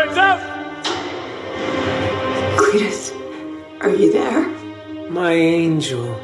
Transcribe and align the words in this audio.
Time's 0.00 0.16
up! 0.16 0.40
Cletus, 2.56 3.12
are 3.82 3.90
you 3.90 4.10
there? 4.10 4.48
My 5.10 5.32
angel. 5.32 6.14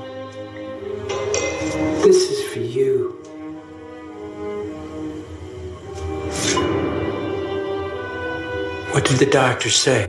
This 2.01 2.31
is 2.31 2.51
for 2.51 2.61
you. 2.61 3.11
What 8.93 9.05
did 9.05 9.19
the 9.19 9.29
doctor 9.31 9.69
say? 9.69 10.09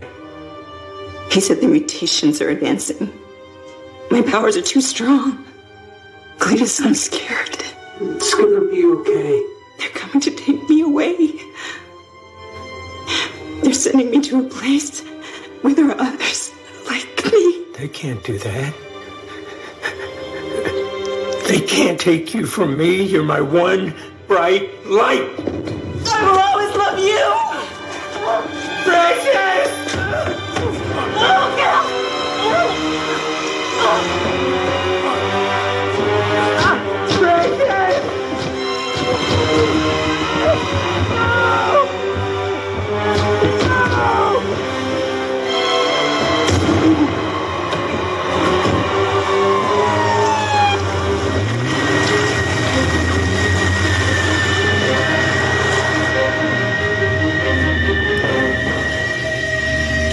He 1.30 1.42
said 1.42 1.60
the 1.60 1.68
mutations 1.68 2.42
are 2.42 2.48
advancing. 2.48 3.12
My 4.10 4.22
powers 4.22 4.56
are 4.56 4.62
too 4.62 4.80
strong. 4.80 5.46
Cletus, 6.38 6.80
I'm 6.86 6.94
scared. 6.94 7.58
It's 8.00 8.34
gonna 8.34 8.62
be 8.72 8.86
okay. 8.86 9.46
They're 9.78 9.90
coming 9.90 10.22
to 10.22 10.32
take 10.32 10.70
me 10.70 10.84
away. 10.84 11.47
Sending 13.78 14.10
me 14.10 14.20
to 14.22 14.40
a 14.40 14.50
place 14.50 15.02
where 15.62 15.76
there 15.76 15.92
are 15.92 16.02
others 16.02 16.52
like 16.88 17.32
me. 17.32 17.64
They 17.78 17.88
can't 17.88 18.24
do 18.24 18.40
that. 18.40 18.74
They 21.48 21.62
can't 21.62 22.00
take 22.00 22.34
you 22.34 22.48
from 22.48 22.76
me. 22.76 23.04
You're 23.04 23.22
my 23.24 23.40
one 23.40 23.94
bright 24.28 24.84
light. 24.88 25.30
I 26.10 26.24
will 26.26 26.40
always 26.40 26.76
love 26.76 26.98
you. 26.98 27.34
Precious! 28.84 29.70
Oh, 33.90 34.17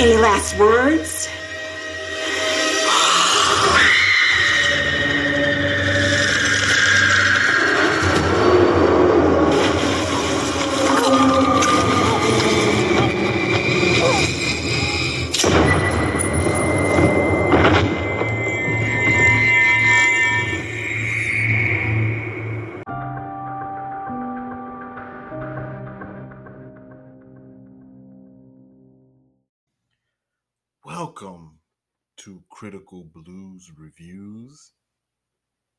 Any 0.04 0.18
last 0.18 0.54
words? 0.58 1.13
Blues 33.64 33.78
Reviews. 33.78 34.72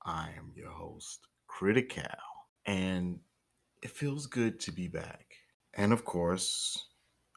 I 0.06 0.30
am 0.38 0.52
your 0.56 0.70
host, 0.70 1.28
Critical, 1.48 2.04
and 2.66 3.20
it 3.82 3.92
feels 3.92 4.26
good 4.28 4.60
to 4.62 4.72
be 4.72 4.88
back. 4.88 5.26
And 5.74 5.92
of 5.92 6.06
course, 6.06 6.88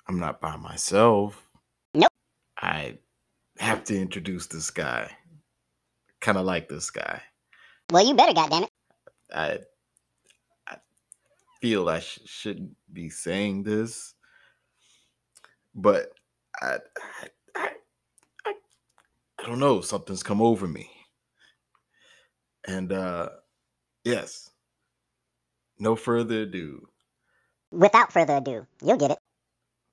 I'm 0.08 0.18
not 0.18 0.40
by 0.40 0.56
myself. 0.56 1.48
Nope. 1.94 2.12
I 2.60 2.98
have 3.58 3.84
to 3.84 4.00
introduce 4.00 4.46
this 4.46 4.70
guy. 4.70 5.10
Kind 6.20 6.38
of 6.38 6.44
like 6.44 6.68
this 6.68 6.90
guy. 6.90 7.22
Well, 7.90 8.06
you 8.06 8.14
better, 8.14 8.32
goddammit. 8.32 8.68
I 9.34 9.58
I 10.66 10.76
feel 11.60 11.88
I 11.88 12.00
sh- 12.00 12.20
shouldn't 12.24 12.76
be 12.92 13.10
saying 13.10 13.64
this, 13.64 14.14
but 15.74 16.10
I 16.60 16.78
I 17.14 17.28
I 17.56 17.70
I 19.40 19.46
don't 19.46 19.58
know. 19.60 19.80
Something's 19.80 20.22
come 20.22 20.40
over 20.42 20.66
me, 20.68 20.90
and 22.66 22.92
uh 22.92 23.30
yes. 24.04 24.50
No 25.78 25.96
further 25.96 26.42
ado, 26.42 26.88
Without 27.72 28.12
further 28.12 28.36
ado, 28.36 28.66
you'll 28.82 28.96
get 28.98 29.10
it. 29.12 29.18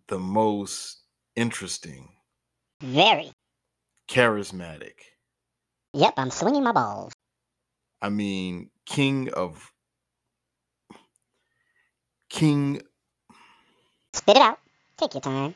the 0.07 0.19
most 0.19 1.03
interesting, 1.35 2.09
Very. 2.81 3.31
charismatic. 4.07 4.94
Yep, 5.94 6.13
I'm 6.17 6.31
swinging 6.31 6.63
my 6.63 6.72
balls. 6.73 7.13
I 8.01 8.09
mean, 8.09 8.69
king 8.85 9.29
of 9.33 9.72
king 12.29 12.81
Spit 14.13 14.38
it 14.38 14.41
out. 14.41 14.59
Take 14.97 15.13
your 15.13 15.22
time. 15.22 15.56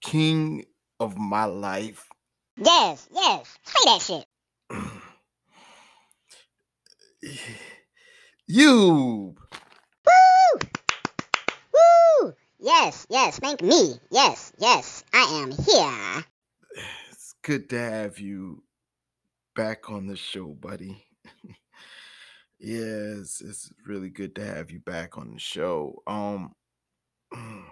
king 0.00 0.64
of 1.00 1.16
my 1.18 1.44
life. 1.44 2.07
Yes, 2.60 3.08
yes. 3.14 3.58
Say 3.64 3.84
that 3.84 4.02
shit. 4.02 4.26
You 8.50 9.34
Woo! 10.06 10.58
Woo! 11.74 12.34
Yes, 12.58 13.06
yes. 13.10 13.38
Thank 13.38 13.62
me. 13.62 13.94
Yes, 14.10 14.52
yes. 14.58 15.04
I 15.12 15.42
am 15.42 15.50
here. 15.52 16.24
it's 17.10 17.34
good 17.42 17.68
to 17.70 17.78
have 17.78 18.18
you 18.18 18.62
back 19.54 19.90
on 19.90 20.06
the 20.06 20.16
show, 20.16 20.48
buddy. 20.48 21.04
yes, 22.58 23.42
it's 23.44 23.70
really 23.86 24.08
good 24.08 24.34
to 24.36 24.44
have 24.44 24.70
you 24.70 24.80
back 24.80 25.18
on 25.18 25.34
the 25.34 25.40
show. 25.40 26.02
Um 26.06 26.54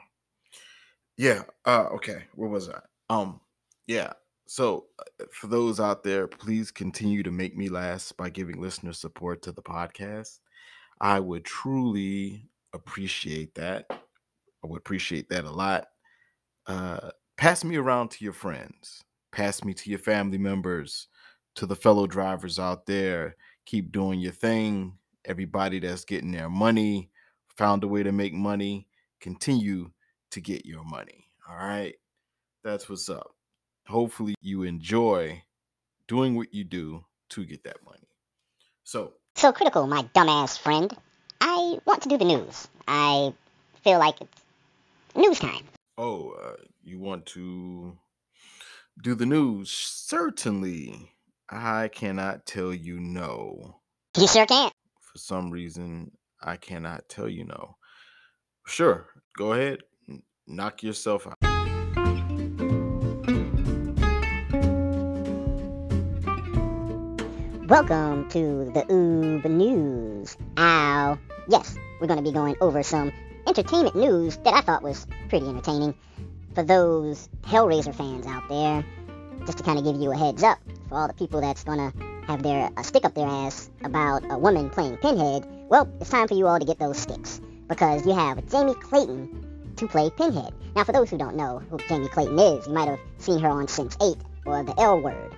Yeah, 1.16 1.44
uh 1.64 1.86
okay, 1.94 2.24
where 2.34 2.50
was 2.50 2.68
I? 2.68 2.80
Um 3.08 3.40
yeah. 3.86 4.12
So, 4.46 4.86
uh, 4.98 5.24
for 5.32 5.48
those 5.48 5.80
out 5.80 6.02
there, 6.04 6.28
please 6.28 6.70
continue 6.70 7.22
to 7.22 7.30
make 7.30 7.56
me 7.56 7.68
last 7.68 8.16
by 8.16 8.30
giving 8.30 8.60
listener 8.60 8.92
support 8.92 9.42
to 9.42 9.52
the 9.52 9.62
podcast. 9.62 10.38
I 11.00 11.20
would 11.20 11.44
truly 11.44 12.48
appreciate 12.72 13.54
that. 13.56 13.86
I 13.90 14.66
would 14.66 14.78
appreciate 14.78 15.28
that 15.30 15.44
a 15.44 15.50
lot. 15.50 15.88
Uh 16.66 17.10
pass 17.36 17.64
me 17.64 17.76
around 17.76 18.10
to 18.10 18.24
your 18.24 18.32
friends 18.32 19.04
pass 19.32 19.62
me 19.64 19.74
to 19.74 19.90
your 19.90 19.98
family 19.98 20.38
members 20.38 21.08
to 21.54 21.66
the 21.66 21.76
fellow 21.76 22.06
drivers 22.06 22.58
out 22.58 22.86
there 22.86 23.36
keep 23.66 23.92
doing 23.92 24.20
your 24.20 24.32
thing 24.32 24.96
everybody 25.26 25.78
that's 25.78 26.04
getting 26.04 26.32
their 26.32 26.48
money 26.48 27.10
found 27.56 27.84
a 27.84 27.88
way 27.88 28.02
to 28.02 28.12
make 28.12 28.32
money 28.34 28.88
continue 29.20 29.90
to 30.30 30.40
get 30.40 30.64
your 30.66 30.84
money 30.84 31.30
all 31.48 31.56
right 31.56 31.96
that's 32.64 32.88
what's 32.88 33.08
up 33.10 33.35
hopefully 33.88 34.34
you 34.40 34.62
enjoy 34.62 35.42
doing 36.08 36.36
what 36.36 36.52
you 36.54 36.64
do 36.64 37.04
to 37.30 37.44
get 37.44 37.64
that 37.64 37.76
money 37.84 38.08
so 38.84 39.14
So 39.34 39.52
critical, 39.52 39.86
my 39.86 40.02
dumbass 40.14 40.58
friend. 40.58 40.96
I 41.40 41.78
want 41.84 42.02
to 42.02 42.08
do 42.08 42.16
the 42.16 42.24
news. 42.24 42.68
I 42.88 43.32
feel 43.84 43.98
like 43.98 44.20
it's 44.20 44.42
news 45.14 45.38
time. 45.40 45.64
oh 45.98 46.30
uh, 46.42 46.56
you 46.84 46.98
want 47.00 47.26
to 47.26 47.96
do 49.02 49.14
the 49.14 49.26
news 49.26 49.70
certainly 49.70 51.10
i 51.50 51.88
cannot 51.88 52.46
tell 52.46 52.72
you 52.74 52.98
no 53.00 53.80
You 54.18 54.26
sure 54.28 54.46
can't. 54.46 54.72
for 55.00 55.18
some 55.18 55.50
reason 55.50 56.10
I 56.42 56.56
cannot 56.56 57.08
tell 57.08 57.28
you 57.30 57.44
no. 57.44 57.76
Sure, 58.66 59.08
go 59.38 59.52
ahead, 59.54 59.78
knock 60.46 60.82
yourself 60.82 61.26
out. 61.26 61.65
Welcome 67.68 68.28
to 68.28 68.70
the 68.72 68.82
Oob 68.82 69.44
News. 69.44 70.36
Ow. 70.56 71.18
Yes, 71.48 71.76
we're 72.00 72.06
going 72.06 72.18
to 72.18 72.22
be 72.22 72.30
going 72.30 72.54
over 72.60 72.84
some 72.84 73.12
entertainment 73.44 73.96
news 73.96 74.36
that 74.44 74.54
I 74.54 74.60
thought 74.60 74.84
was 74.84 75.04
pretty 75.28 75.48
entertaining. 75.48 75.92
For 76.54 76.62
those 76.62 77.28
Hellraiser 77.42 77.92
fans 77.92 78.24
out 78.24 78.48
there, 78.48 78.84
just 79.46 79.58
to 79.58 79.64
kind 79.64 79.80
of 79.80 79.84
give 79.84 79.96
you 79.96 80.12
a 80.12 80.16
heads 80.16 80.44
up, 80.44 80.60
for 80.88 80.96
all 80.96 81.08
the 81.08 81.14
people 81.14 81.40
that's 81.40 81.64
going 81.64 81.78
to 81.78 81.92
have 82.28 82.44
their 82.44 82.70
uh, 82.76 82.82
stick 82.84 83.04
up 83.04 83.14
their 83.14 83.26
ass 83.26 83.68
about 83.82 84.22
a 84.30 84.38
woman 84.38 84.70
playing 84.70 84.98
Pinhead, 84.98 85.44
well, 85.68 85.92
it's 86.00 86.10
time 86.10 86.28
for 86.28 86.34
you 86.34 86.46
all 86.46 86.60
to 86.60 86.66
get 86.66 86.78
those 86.78 86.98
sticks. 86.98 87.40
Because 87.66 88.06
you 88.06 88.14
have 88.14 88.48
Jamie 88.48 88.74
Clayton 88.74 89.74
to 89.74 89.88
play 89.88 90.08
Pinhead. 90.10 90.54
Now, 90.76 90.84
for 90.84 90.92
those 90.92 91.10
who 91.10 91.18
don't 91.18 91.34
know 91.34 91.58
who 91.68 91.78
Jamie 91.88 92.06
Clayton 92.06 92.38
is, 92.38 92.68
you 92.68 92.74
might 92.74 92.86
have 92.86 93.00
seen 93.18 93.40
her 93.40 93.48
on 93.48 93.66
Sense 93.66 93.96
8 94.00 94.16
or 94.44 94.62
The 94.62 94.80
L 94.80 95.00
Word. 95.00 95.34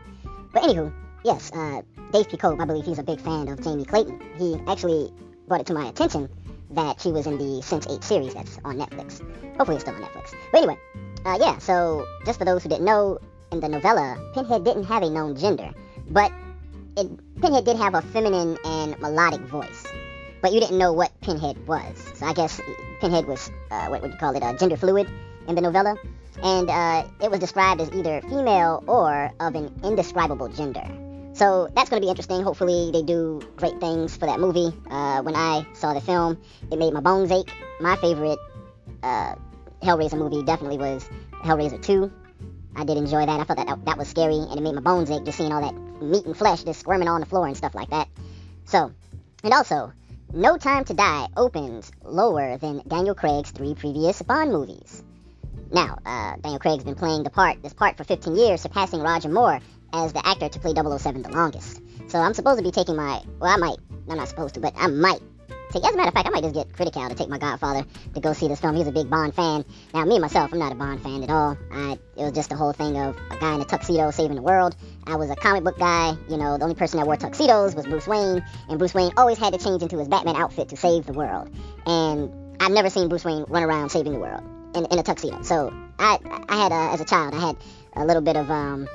But 0.52 0.64
anywho, 0.64 0.92
yes, 1.25 1.53
uh, 1.53 1.82
Dave 2.12 2.29
Picope, 2.29 2.61
I 2.61 2.65
believe 2.65 2.85
he's 2.85 2.99
a 2.99 3.03
big 3.03 3.20
fan 3.20 3.49
of 3.49 3.62
Jamie 3.62 3.85
Clayton. 3.85 4.20
He 4.37 4.56
actually 4.67 5.12
brought 5.47 5.61
it 5.61 5.67
to 5.67 5.75
my 5.75 5.88
attention 5.88 6.29
that 6.70 7.00
she 7.00 7.11
was 7.11 7.26
in 7.26 7.38
the 7.38 7.62
Sense8 7.62 8.05
series 8.05 8.35
that's 8.35 8.59
on 8.65 8.79
Netflix. 8.79 9.20
Hopefully 9.56 9.76
it's 9.76 9.85
still 9.85 9.94
on 9.94 10.03
Netflix. 10.03 10.35
But 10.53 10.59
anyway, 10.59 10.79
uh, 11.25 11.38
yeah, 11.41 11.59
so 11.59 12.06
just 12.25 12.38
for 12.38 12.44
those 12.44 12.62
who 12.62 12.69
didn't 12.69 12.85
know, 12.85 13.19
in 13.50 13.61
the 13.61 13.69
novella, 13.69 14.19
Pinhead 14.35 14.65
didn't 14.65 14.85
have 14.85 15.03
a 15.03 15.11
known 15.11 15.35
gender, 15.35 15.70
but 16.11 16.31
it, 16.97 17.41
Pinhead 17.41 17.65
did 17.65 17.76
have 17.76 17.94
a 17.94 18.03
feminine 18.03 18.59
and 18.65 18.99
melodic 19.00 19.41
voice. 19.41 19.87
But 20.43 20.53
you 20.53 20.61
didn't 20.61 20.79
know 20.79 20.93
what 20.93 21.11
Pinhead 21.20 21.67
was. 21.67 21.97
So 22.15 22.26
I 22.26 22.32
guess 22.35 22.61
Pinhead 23.00 23.26
was, 23.26 23.50
uh, 23.70 23.87
what 23.87 24.03
would 24.03 24.12
you 24.12 24.19
call 24.19 24.37
it, 24.37 24.43
uh, 24.43 24.55
gender 24.55 24.76
fluid 24.76 25.09
in 25.49 25.55
the 25.55 25.61
novella. 25.61 25.97
And 26.43 26.70
uh, 26.70 27.05
it 27.23 27.31
was 27.31 27.41
described 27.41 27.81
as 27.81 27.91
either 27.91 28.20
female 28.23 28.85
or 28.87 29.32
of 29.41 29.55
an 29.56 29.75
indescribable 29.82 30.49
gender. 30.49 30.87
So 31.38 31.69
that's 31.73 31.88
going 31.88 32.02
to 32.02 32.05
be 32.05 32.11
interesting. 32.11 32.43
Hopefully, 32.43 32.90
they 32.93 33.02
do 33.02 33.40
great 33.55 33.79
things 33.79 34.17
for 34.17 34.26
that 34.26 34.40
movie. 34.40 34.76
Uh, 34.90 35.23
when 35.23 35.37
I 35.37 35.64
saw 35.73 35.94
the 35.94 36.00
film, 36.00 36.37
it 36.73 36.81
made 36.81 36.93
my 36.93 36.99
bones 37.00 37.31
ache. 37.31 37.52
My 37.81 37.94
favorite 37.94 38.40
uh, 39.05 39.37
Hellraiser 39.81 40.19
movie 40.19 40.43
definitely 40.43 40.79
was 40.79 41.08
Hellraiser 41.44 41.81
2. 41.81 42.11
I 42.75 42.85
did 42.85 42.96
enjoy 42.96 43.25
that. 43.25 43.38
I 43.38 43.44
thought 43.44 43.56
that, 43.56 43.69
that 43.69 43.85
that 43.85 43.99
was 43.99 44.08
scary, 44.08 44.35
and 44.35 44.58
it 44.58 44.62
made 44.62 44.75
my 44.75 44.81
bones 44.81 45.12
ache 45.12 45.25
just 45.25 45.38
seeing 45.38 45.52
all 45.52 45.61
that 45.61 46.02
meat 46.02 46.26
and 46.26 46.37
flesh 46.37 46.64
just 46.64 46.81
squirming 46.81 47.06
on 47.06 47.20
the 47.20 47.26
floor 47.26 47.46
and 47.46 47.56
stuff 47.56 47.76
like 47.76 47.91
that. 47.91 48.08
So, 48.64 48.93
and 49.44 49.55
also, 49.55 49.93
No 50.32 50.56
Time 50.56 50.84
to 50.87 50.94
Die 50.94 51.29
opens 51.37 51.93
lower 52.02 52.58
than 52.58 52.82
Daniel 52.88 53.14
Craig's 53.14 53.52
three 53.52 53.75
previous 53.75 54.20
Bond 54.23 54.50
movies. 54.50 55.05
Now, 55.70 55.99
uh, 56.05 56.34
Daniel 56.41 56.58
Craig's 56.58 56.82
been 56.82 56.96
playing 56.96 57.23
the 57.23 57.31
part, 57.31 57.62
this 57.62 57.75
part 57.75 57.96
for 57.96 58.02
15 58.02 58.34
years, 58.34 58.61
surpassing 58.61 59.02
Roger 59.02 59.29
Moore 59.29 59.61
as 59.93 60.12
the 60.12 60.26
actor 60.26 60.49
to 60.49 60.58
play 60.58 60.75
007 60.75 61.23
the 61.23 61.31
longest. 61.31 61.81
So 62.08 62.19
I'm 62.19 62.35
supposed 62.35 62.58
to 62.58 62.64
be 62.64 62.70
taking 62.70 62.96
my, 62.96 63.20
well, 63.38 63.50
I 63.52 63.56
might, 63.56 63.79
I'm 64.08 64.17
not 64.17 64.29
supposed 64.29 64.55
to, 64.55 64.61
but 64.61 64.75
I 64.76 64.87
might 64.87 65.20
take, 65.73 65.85
as 65.85 65.93
a 65.93 65.96
matter 65.96 66.08
of 66.08 66.14
fact, 66.14 66.26
I 66.26 66.31
might 66.31 66.43
just 66.43 66.55
get 66.55 66.73
Critical 66.73 67.08
to 67.08 67.14
take 67.14 67.29
my 67.29 67.38
godfather 67.38 67.85
to 68.14 68.20
go 68.20 68.32
see 68.32 68.49
this 68.49 68.61
film. 68.61 68.76
He's 68.76 68.87
a 68.87 68.93
big 68.93 69.11
Bond 69.11 69.35
fan. 69.35 69.64
Now, 69.93 70.05
me 70.05 70.19
myself, 70.19 70.52
I'm 70.52 70.58
not 70.58 70.73
a 70.73 70.75
Bond 70.75 71.02
fan 71.02 71.23
at 71.23 71.31
all. 71.31 71.56
I, 71.73 71.99
it 72.17 72.23
was 72.23 72.32
just 72.32 72.50
the 72.50 72.56
whole 72.56 72.73
thing 72.73 72.96
of 72.96 73.17
a 73.31 73.37
guy 73.38 73.55
in 73.55 73.61
a 73.61 73.64
tuxedo 73.64 74.11
saving 74.11 74.37
the 74.37 74.43
world. 74.43 74.76
I 75.06 75.17
was 75.17 75.31
a 75.31 75.37
comic 75.37 75.64
book 75.64 75.79
guy. 75.79 76.17
You 76.29 76.37
know, 76.37 76.56
the 76.56 76.64
only 76.64 76.75
person 76.75 76.99
that 76.99 77.06
wore 77.06 77.17
tuxedos 77.17 77.75
was 77.75 77.87
Bruce 77.87 78.06
Wayne, 78.06 78.44
and 78.69 78.79
Bruce 78.79 78.94
Wayne 78.94 79.12
always 79.17 79.38
had 79.38 79.52
to 79.52 79.58
change 79.58 79.82
into 79.82 79.99
his 79.99 80.08
Batman 80.08 80.37
outfit 80.37 80.70
to 80.70 80.76
save 80.76 81.06
the 81.06 81.12
world. 81.12 81.50
And 81.87 82.32
I've 82.61 82.73
never 82.73 82.91
seen 82.91 83.08
Bruce 83.08 83.25
Wayne 83.25 83.44
run 83.49 83.62
around 83.62 83.91
saving 83.91 84.12
the 84.12 84.20
world 84.20 84.43
in, 84.75 84.87
in 84.87 84.99
a 84.99 85.02
tuxedo. 85.02 85.43
So 85.43 85.73
I, 85.99 86.19
I 86.49 86.56
had, 86.56 86.73
a, 86.73 86.93
as 86.93 87.00
a 87.00 87.05
child, 87.05 87.34
I 87.34 87.41
had 87.41 87.56
a 87.94 88.05
little 88.05 88.23
bit 88.23 88.37
of 88.37 88.50
um, 88.50 88.88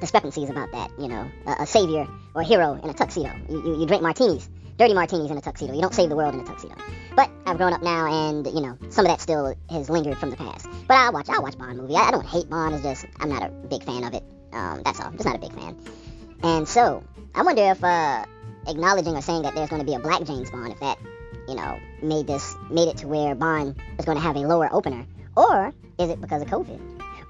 discrepancies 0.00 0.50
about 0.50 0.70
that. 0.72 0.90
You 0.98 1.08
know, 1.08 1.30
a, 1.46 1.62
a 1.62 1.66
savior 1.66 2.06
or 2.34 2.42
a 2.42 2.44
hero 2.44 2.78
in 2.82 2.90
a 2.90 2.94
tuxedo. 2.94 3.32
You, 3.48 3.62
you, 3.62 3.80
you 3.80 3.86
drink 3.86 4.02
martinis, 4.02 4.48
dirty 4.78 4.94
martinis 4.94 5.30
in 5.30 5.38
a 5.38 5.40
tuxedo. 5.40 5.74
You 5.74 5.80
don't 5.80 5.94
save 5.94 6.08
the 6.08 6.16
world 6.16 6.34
in 6.34 6.40
a 6.40 6.44
tuxedo. 6.44 6.74
But 7.14 7.30
I've 7.46 7.56
grown 7.56 7.72
up 7.72 7.82
now, 7.82 8.06
and 8.06 8.46
you 8.46 8.60
know, 8.60 8.76
some 8.90 9.06
of 9.06 9.10
that 9.10 9.20
still 9.20 9.54
has 9.70 9.88
lingered 9.88 10.18
from 10.18 10.30
the 10.30 10.36
past. 10.36 10.68
But 10.86 10.94
I'll 10.96 11.12
watch, 11.12 11.28
I'll 11.28 11.42
watch 11.42 11.56
Bond 11.56 11.78
movie. 11.78 11.94
I, 11.94 12.08
I 12.08 12.10
don't 12.10 12.26
hate 12.26 12.48
Bond. 12.50 12.74
It's 12.74 12.84
just 12.84 13.06
I'm 13.20 13.28
not 13.28 13.42
a 13.42 13.48
big 13.48 13.82
fan 13.82 14.04
of 14.04 14.14
it. 14.14 14.22
Um, 14.52 14.82
that's 14.84 15.00
all. 15.00 15.10
Just 15.12 15.24
not 15.24 15.36
a 15.36 15.38
big 15.38 15.52
fan. 15.52 15.76
And 16.42 16.68
so 16.68 17.02
I 17.34 17.42
wonder 17.42 17.62
if 17.62 17.82
uh, 17.82 18.24
acknowledging 18.68 19.16
or 19.16 19.22
saying 19.22 19.42
that 19.42 19.54
there's 19.54 19.70
going 19.70 19.80
to 19.80 19.86
be 19.86 19.94
a 19.94 19.98
black 19.98 20.22
James 20.24 20.50
Bond, 20.50 20.72
if 20.72 20.80
that 20.80 20.98
you 21.48 21.54
know 21.54 21.78
made 22.02 22.26
this 22.26 22.54
made 22.70 22.88
it 22.88 22.98
to 22.98 23.08
where 23.08 23.34
Bond 23.34 23.76
is 23.98 24.04
going 24.04 24.16
to 24.18 24.22
have 24.22 24.36
a 24.36 24.40
lower 24.40 24.68
opener, 24.72 25.06
or 25.36 25.72
is 25.98 26.10
it 26.10 26.20
because 26.20 26.42
of 26.42 26.48
COVID, 26.48 26.80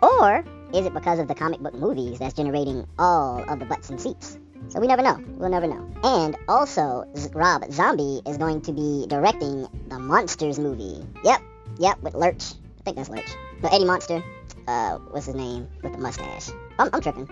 or 0.02 0.44
is 0.72 0.86
it 0.86 0.94
because 0.94 1.18
of 1.18 1.28
the 1.28 1.34
comic 1.34 1.60
book 1.60 1.74
movies 1.74 2.18
that's 2.18 2.34
generating 2.34 2.86
all 2.98 3.42
of 3.48 3.58
the 3.58 3.64
butts 3.64 3.90
and 3.90 4.00
seats? 4.00 4.38
So 4.68 4.80
we 4.80 4.86
never 4.88 5.02
know. 5.02 5.22
We'll 5.36 5.50
never 5.50 5.66
know. 5.66 5.88
And 6.02 6.36
also, 6.48 7.04
Rob 7.32 7.70
Zombie 7.72 8.20
is 8.26 8.36
going 8.36 8.62
to 8.62 8.72
be 8.72 9.06
directing 9.06 9.68
the 9.88 9.98
Munsters 9.98 10.58
movie. 10.58 11.04
Yep, 11.22 11.40
yep, 11.78 12.02
with 12.02 12.14
Lurch. 12.14 12.54
I 12.80 12.82
think 12.82 12.96
that's 12.96 13.08
Lurch. 13.08 13.30
No, 13.62 13.68
Eddie 13.70 13.84
Munster. 13.84 14.24
Uh, 14.66 14.98
what's 15.10 15.26
his 15.26 15.34
name? 15.34 15.68
With 15.82 15.92
the 15.92 15.98
mustache. 15.98 16.50
I'm, 16.78 16.90
I'm 16.92 17.00
tripping. 17.00 17.28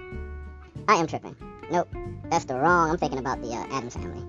I 0.86 0.94
am 0.94 1.06
tripping. 1.06 1.34
Nope, 1.70 1.88
that's 2.30 2.44
the 2.44 2.54
wrong. 2.54 2.90
I'm 2.90 2.98
thinking 2.98 3.18
about 3.18 3.42
the 3.42 3.48
uh, 3.48 3.76
Addams 3.76 3.94
family. 3.94 4.24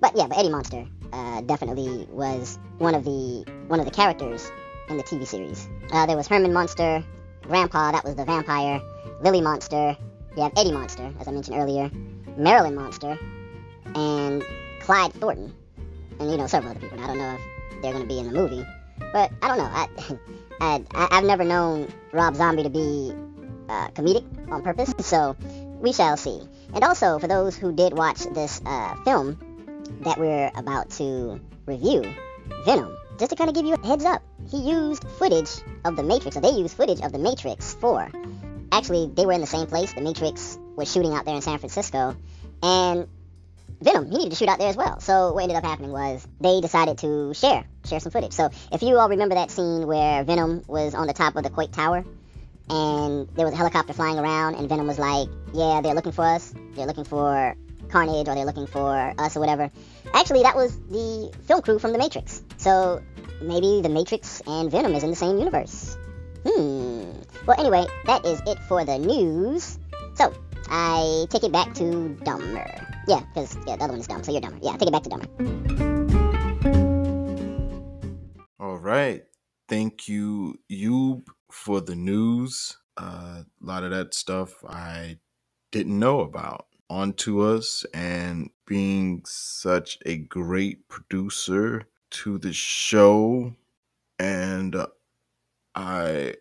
But 0.00 0.16
yeah, 0.16 0.26
but 0.26 0.38
Eddie 0.38 0.50
Munster 0.50 0.86
uh, 1.12 1.40
definitely 1.40 2.06
was 2.10 2.58
one 2.78 2.94
of 2.94 3.04
the 3.04 3.44
one 3.66 3.80
of 3.80 3.86
the 3.86 3.92
characters 3.92 4.50
in 4.88 4.98
the 4.98 5.02
TV 5.02 5.26
series. 5.26 5.68
Uh, 5.90 6.06
there 6.06 6.16
was 6.16 6.28
Herman 6.28 6.52
Munster, 6.52 7.02
Grandpa, 7.46 7.92
that 7.92 8.04
was 8.04 8.14
the 8.14 8.24
vampire, 8.24 8.80
Lily 9.22 9.40
Munster. 9.40 9.96
You 10.36 10.42
have 10.42 10.52
Eddie 10.56 10.72
Munster, 10.72 11.12
as 11.18 11.28
I 11.28 11.30
mentioned 11.30 11.56
earlier, 11.56 11.90
Marilyn 12.36 12.74
Munster, 12.74 13.18
and 13.94 14.44
Clyde 14.80 15.12
Thornton, 15.14 15.54
and 16.20 16.30
you 16.30 16.36
know 16.36 16.46
several 16.46 16.72
other 16.72 16.80
people. 16.80 17.00
I 17.00 17.06
don't 17.06 17.18
know 17.18 17.34
if 17.34 17.82
they're 17.82 17.92
going 17.92 18.02
to 18.02 18.08
be 18.08 18.18
in 18.18 18.26
the 18.26 18.32
movie, 18.32 18.64
but 19.12 19.32
I 19.42 19.48
don't 19.48 19.58
know. 19.58 20.18
I, 20.60 20.84
I 20.94 21.08
I've 21.10 21.24
never 21.24 21.44
known 21.44 21.92
Rob 22.12 22.34
Zombie 22.36 22.64
to 22.64 22.70
be 22.70 23.12
uh, 23.68 23.88
comedic 23.88 24.24
on 24.50 24.62
purpose, 24.62 24.94
so 25.00 25.36
we 25.80 25.92
shall 25.92 26.16
see. 26.16 26.40
And 26.74 26.84
also, 26.84 27.18
for 27.18 27.26
those 27.26 27.56
who 27.56 27.72
did 27.72 27.92
watch 27.92 28.24
this 28.34 28.60
uh, 28.66 28.96
film 29.04 29.38
that 30.02 30.18
we're 30.18 30.50
about 30.56 30.90
to 30.90 31.40
review, 31.66 32.04
Venom, 32.64 32.96
just 33.18 33.30
to 33.30 33.36
kind 33.36 33.48
of 33.48 33.54
give 33.54 33.66
you 33.66 33.74
a 33.74 33.86
heads 33.86 34.04
up, 34.04 34.22
he 34.50 34.58
used 34.58 35.04
footage 35.18 35.50
of 35.84 35.96
The 35.96 36.02
Matrix, 36.02 36.36
or 36.36 36.40
they 36.40 36.50
used 36.50 36.76
footage 36.76 37.00
of 37.00 37.12
The 37.12 37.18
Matrix 37.18 37.74
4. 37.74 38.10
Actually, 38.72 39.10
they 39.14 39.26
were 39.26 39.32
in 39.32 39.40
the 39.40 39.46
same 39.46 39.66
place. 39.66 39.92
The 39.92 40.00
Matrix 40.00 40.58
was 40.76 40.92
shooting 40.92 41.12
out 41.14 41.24
there 41.24 41.34
in 41.34 41.42
San 41.42 41.58
Francisco, 41.58 42.16
and 42.62 43.08
Venom, 43.80 44.10
he 44.10 44.16
needed 44.16 44.30
to 44.30 44.36
shoot 44.36 44.48
out 44.48 44.58
there 44.58 44.68
as 44.68 44.76
well. 44.76 45.00
So 45.00 45.32
what 45.32 45.42
ended 45.42 45.56
up 45.56 45.64
happening 45.64 45.92
was 45.92 46.26
they 46.40 46.60
decided 46.60 46.98
to 46.98 47.34
share, 47.34 47.64
share 47.84 48.00
some 48.00 48.10
footage. 48.10 48.32
So 48.32 48.50
if 48.72 48.82
you 48.82 48.96
all 48.98 49.08
remember 49.08 49.34
that 49.34 49.50
scene 49.50 49.86
where 49.86 50.24
Venom 50.24 50.62
was 50.66 50.94
on 50.94 51.06
the 51.06 51.12
top 51.12 51.36
of 51.36 51.42
the 51.42 51.50
Quake 51.50 51.72
Tower, 51.72 52.04
and 52.68 53.28
there 53.34 53.44
was 53.44 53.54
a 53.54 53.56
helicopter 53.56 53.92
flying 53.92 54.18
around, 54.18 54.56
and 54.56 54.68
Venom 54.68 54.86
was 54.86 54.98
like, 54.98 55.28
"Yeah, 55.52 55.82
they're 55.82 55.94
looking 55.94 56.12
for 56.12 56.24
us. 56.24 56.52
They're 56.74 56.86
looking 56.86 57.04
for 57.04 57.54
Carnage, 57.88 58.28
or 58.28 58.34
they're 58.34 58.46
looking 58.46 58.66
for 58.66 59.14
us, 59.18 59.36
or 59.36 59.40
whatever." 59.40 59.70
Actually, 60.14 60.42
that 60.42 60.56
was 60.56 60.78
the 60.88 61.32
film 61.46 61.62
crew 61.62 61.78
from 61.78 61.92
The 61.92 61.98
Matrix. 61.98 62.42
So 62.56 63.02
maybe 63.40 63.80
The 63.82 63.88
Matrix 63.88 64.42
and 64.46 64.70
Venom 64.70 64.94
is 64.94 65.02
in 65.02 65.10
the 65.10 65.16
same 65.16 65.38
universe. 65.38 65.96
Hmm. 66.46 67.12
Well, 67.46 67.58
anyway, 67.58 67.86
that 68.06 68.24
is 68.24 68.40
it 68.46 68.58
for 68.68 68.84
the 68.84 68.98
news. 68.98 69.78
So 70.14 70.32
I 70.68 71.26
take 71.30 71.44
it 71.44 71.52
back 71.52 71.74
to 71.74 72.08
Dumber. 72.24 72.66
Yeah, 73.06 73.20
because 73.20 73.56
yeah, 73.66 73.76
the 73.76 73.84
other 73.84 73.92
one 73.92 74.00
is 74.00 74.06
dumb, 74.06 74.24
so 74.24 74.32
you're 74.32 74.40
dumber. 74.40 74.58
Yeah, 74.62 74.76
take 74.76 74.88
it 74.88 74.92
back 74.92 75.02
to 75.04 75.10
Dumber. 75.10 75.26
All 78.58 78.78
right. 78.78 79.22
Thank 79.68 80.08
you, 80.08 80.58
Yub, 80.70 81.26
for 81.50 81.80
the 81.80 81.96
news. 81.96 82.76
Uh, 82.96 83.42
a 83.42 83.46
lot 83.60 83.84
of 83.84 83.90
that 83.90 84.14
stuff 84.14 84.64
I 84.66 85.18
didn't 85.72 85.98
know 85.98 86.20
about. 86.20 86.66
On 86.88 87.12
to 87.14 87.42
us 87.42 87.84
and 87.92 88.50
being 88.66 89.22
such 89.24 89.98
a 90.06 90.18
great 90.18 90.88
producer 90.88 91.86
to 92.10 92.38
the 92.38 92.52
show. 92.52 93.54
And 94.18 94.76
I, 95.74 96.34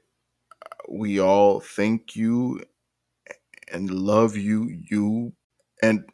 we 0.89 1.19
all 1.19 1.59
thank 1.59 2.15
you 2.15 2.63
and 3.71 3.89
love 3.89 4.35
you, 4.35 4.69
you. 4.89 5.33
And 5.81 6.05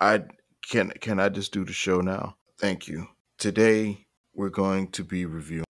I 0.00 0.24
can 0.68 0.90
can 1.00 1.18
I 1.20 1.28
just 1.28 1.52
do 1.52 1.64
the 1.64 1.72
show 1.72 2.00
now? 2.00 2.36
Thank 2.58 2.88
you. 2.88 3.08
Today 3.38 4.06
we're 4.34 4.48
going 4.48 4.88
to 4.92 5.04
be 5.04 5.26
reviewing 5.26 5.64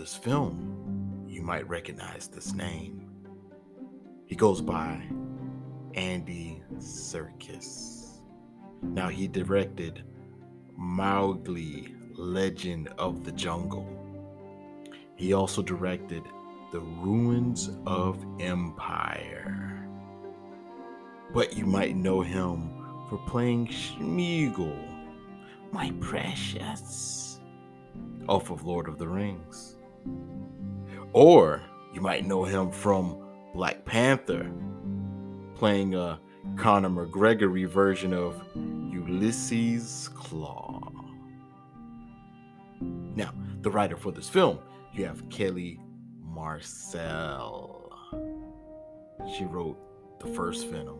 this 0.00 0.16
film, 0.16 1.26
you 1.28 1.42
might 1.42 1.68
recognize 1.68 2.26
this 2.26 2.54
name. 2.54 3.06
He 4.24 4.34
goes 4.34 4.62
by 4.62 4.98
Andy 5.92 6.62
Serkis. 6.78 8.22
Now, 8.80 9.08
he 9.08 9.28
directed 9.28 10.02
Mowgli, 10.74 11.94
Legend 12.14 12.88
of 12.96 13.24
the 13.24 13.32
Jungle. 13.32 13.86
He 15.16 15.34
also 15.34 15.60
directed 15.60 16.22
The 16.72 16.80
Ruins 16.80 17.68
of 17.84 18.24
Empire. 18.40 19.86
But 21.34 21.58
you 21.58 21.66
might 21.66 21.94
know 21.94 22.22
him 22.22 22.70
for 23.10 23.18
playing 23.26 23.66
Smeagol, 23.66 24.78
my 25.72 25.92
precious, 26.00 27.38
off 28.30 28.48
of 28.48 28.64
Lord 28.64 28.88
of 28.88 28.96
the 28.96 29.06
Rings. 29.06 29.76
Or 31.12 31.62
you 31.92 32.00
might 32.00 32.26
know 32.26 32.44
him 32.44 32.70
from 32.70 33.16
Black 33.54 33.84
Panther, 33.84 34.50
playing 35.54 35.94
a 35.94 36.20
Conor 36.56 36.88
McGregory 36.88 37.66
version 37.66 38.12
of 38.14 38.42
Ulysses 38.54 40.08
Klaue. 40.14 40.92
Now, 42.80 43.34
the 43.60 43.70
writer 43.70 43.96
for 43.96 44.12
this 44.12 44.28
film, 44.28 44.58
you 44.92 45.04
have 45.04 45.28
Kelly 45.28 45.80
Marcel. 46.22 47.92
She 49.36 49.44
wrote 49.44 49.78
the 50.20 50.28
first 50.28 50.68
Venom, 50.68 50.98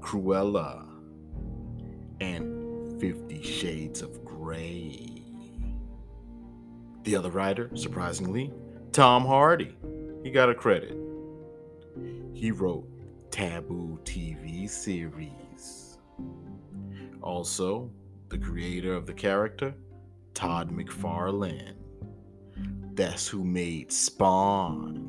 Cruella, 0.00 0.86
and 2.20 3.00
Fifty 3.00 3.42
Shades 3.42 4.02
of 4.02 4.24
Grey. 4.24 5.19
The 7.02 7.16
other 7.16 7.30
writer, 7.30 7.70
surprisingly, 7.74 8.52
Tom 8.92 9.24
Hardy. 9.24 9.76
He 10.22 10.30
got 10.30 10.50
a 10.50 10.54
credit. 10.54 10.96
He 12.34 12.50
wrote 12.50 12.86
Taboo 13.30 13.98
TV 14.04 14.68
series. 14.68 15.98
Also, 17.22 17.90
the 18.28 18.38
creator 18.38 18.94
of 18.94 19.06
the 19.06 19.14
character, 19.14 19.74
Todd 20.34 20.70
McFarlane. 20.70 21.74
That's 22.94 23.26
who 23.26 23.44
made 23.44 23.90
Spawn. 23.90 25.08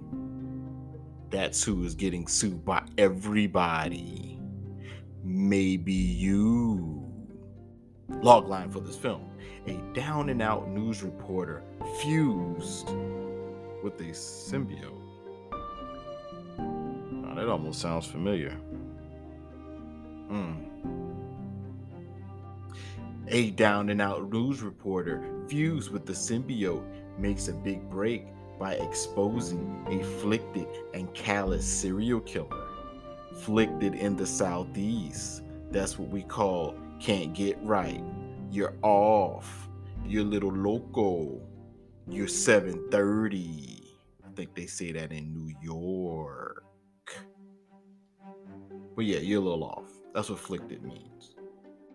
That's 1.30 1.64
who 1.64 1.84
is 1.84 1.96
getting 1.96 2.28
sued 2.28 2.64
by 2.64 2.84
everybody. 2.98 4.40
Maybe 5.24 5.94
you. 5.94 7.06
Logline 8.10 8.72
for 8.72 8.80
this 8.80 8.98
film 8.98 9.31
a 9.68 9.74
down 9.94 10.30
and 10.30 10.41
out 10.41 10.70
news 10.70 11.03
reporter 11.03 11.63
fused 12.01 12.89
with 13.84 14.00
a 14.00 14.12
symbiote. 14.12 14.98
Now, 16.58 17.36
that 17.36 17.48
almost 17.48 17.80
sounds 17.80 18.08
familiar. 18.08 18.51
Hmm. 20.30 20.53
A 23.27 23.51
down 23.51 23.89
and 23.89 24.01
out 24.01 24.32
news 24.32 24.62
reporter 24.62 25.24
fused 25.48 25.91
with 25.91 26.06
the 26.06 26.13
symbiote 26.13 26.84
makes 27.18 27.48
a 27.48 27.53
big 27.53 27.89
break 27.89 28.25
by 28.60 28.74
exposing 28.74 29.86
a 29.88 30.01
afflicted 30.01 30.68
and 30.94 31.13
callous 31.13 31.65
serial 31.65 32.20
killer. 32.22 32.68
Afflicted 33.32 33.96
in 33.96 34.15
the 34.15 34.25
southeast. 34.25 35.44
That's 35.72 35.98
what 35.98 36.10
we 36.10 36.24
call 36.24 36.75
can't 37.00 37.34
get 37.34 37.58
right. 37.62 38.03
You're 38.51 38.75
off. 38.81 39.70
You're 40.05 40.25
little 40.25 40.51
loco. 40.51 41.41
You're 42.08 42.27
730. 42.27 43.84
I 44.25 44.29
think 44.36 44.53
they 44.55 44.65
say 44.65 44.91
that 44.91 45.13
in 45.13 45.34
New 45.34 45.55
York. 45.62 46.65
But 48.96 49.05
yeah, 49.05 49.20
you're 49.20 49.41
a 49.41 49.43
little 49.43 49.63
off. 49.63 49.89
That's 50.13 50.29
what 50.29 50.39
afflicted 50.39 50.84
means. 50.84 51.36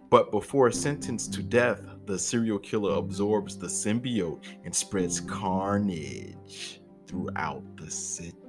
But 0.08 0.30
before 0.30 0.70
sentenced 0.70 1.34
to 1.34 1.42
death, 1.42 1.82
the 2.06 2.18
serial 2.18 2.58
killer 2.58 2.96
absorbs 2.96 3.58
the 3.58 3.66
symbiote 3.66 4.42
and 4.64 4.75
spreads 4.75 5.20
carnage 5.20 6.80
throughout 7.06 7.62
the 7.76 7.90
city. 7.90 8.40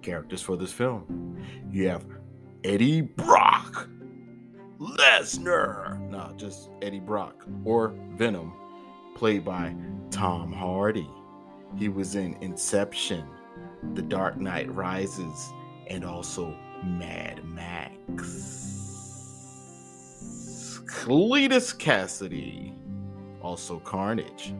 Characters 0.00 0.40
for 0.40 0.56
this 0.56 0.72
film 0.72 1.36
you 1.70 1.88
have 1.88 2.06
Eddie 2.64 3.02
Brock, 3.02 3.35
Lesnar, 4.78 5.98
no, 6.10 6.32
just 6.36 6.68
Eddie 6.82 7.00
Brock, 7.00 7.46
or 7.64 7.94
Venom, 8.16 8.52
played 9.14 9.44
by 9.44 9.74
Tom 10.10 10.52
Hardy. 10.52 11.08
He 11.76 11.88
was 11.88 12.14
in 12.14 12.34
Inception, 12.42 13.26
The 13.94 14.02
Dark 14.02 14.36
Knight 14.38 14.70
Rises, 14.74 15.52
and 15.88 16.04
also 16.04 16.54
Mad 16.84 17.42
Max. 17.44 18.82
Cletus 20.86 21.76
Cassidy, 21.76 22.74
also 23.40 23.78
Carnage, 23.78 24.52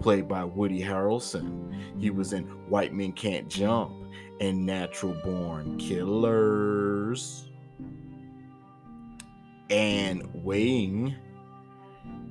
played 0.00 0.26
by 0.26 0.42
Woody 0.42 0.80
Harrelson. 0.80 2.00
He 2.00 2.10
was 2.10 2.32
in 2.32 2.44
White 2.70 2.94
Men 2.94 3.12
Can't 3.12 3.48
Jump 3.48 3.92
and 4.40 4.64
Natural 4.64 5.14
Born 5.22 5.76
Killers. 5.78 7.49
Anne 9.70 10.28
Weying, 10.34 11.14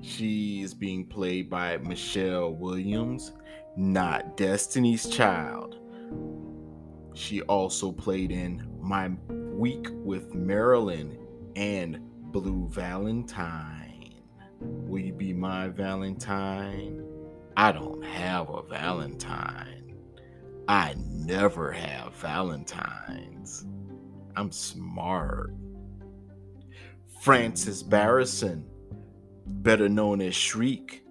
she 0.01 0.62
is 0.62 0.74
being 0.74 1.05
played 1.05 1.50
by 1.50 1.77
Michelle 1.77 2.53
Williams, 2.53 3.31
not 3.77 4.36
Destiny's 4.36 5.08
Child. 5.08 5.77
She 7.13 7.41
also 7.43 7.93
played 7.93 8.31
in 8.31 8.67
My 8.81 9.10
Week 9.29 9.88
with 9.91 10.34
Marilyn 10.34 11.17
and 11.55 12.00
Blue 12.31 12.67
Valentine. 12.67 14.15
Will 14.60 15.00
you 15.00 15.13
be 15.13 15.31
my 15.31 15.69
Valentine? 15.69 17.01
I 17.55 17.72
don't 17.72 18.03
have 18.03 18.50
a 18.50 18.63
Valentine. 18.63 19.96
I 20.67 20.96
never 20.98 21.72
have 21.72 22.15
Valentines. 22.15 23.65
I'm 24.36 24.51
smart. 24.51 25.53
Frances 27.19 27.83
Barrison, 27.83 28.63
better 29.45 29.89
known 29.89 30.21
as 30.21 30.33
Shriek, 30.33 31.03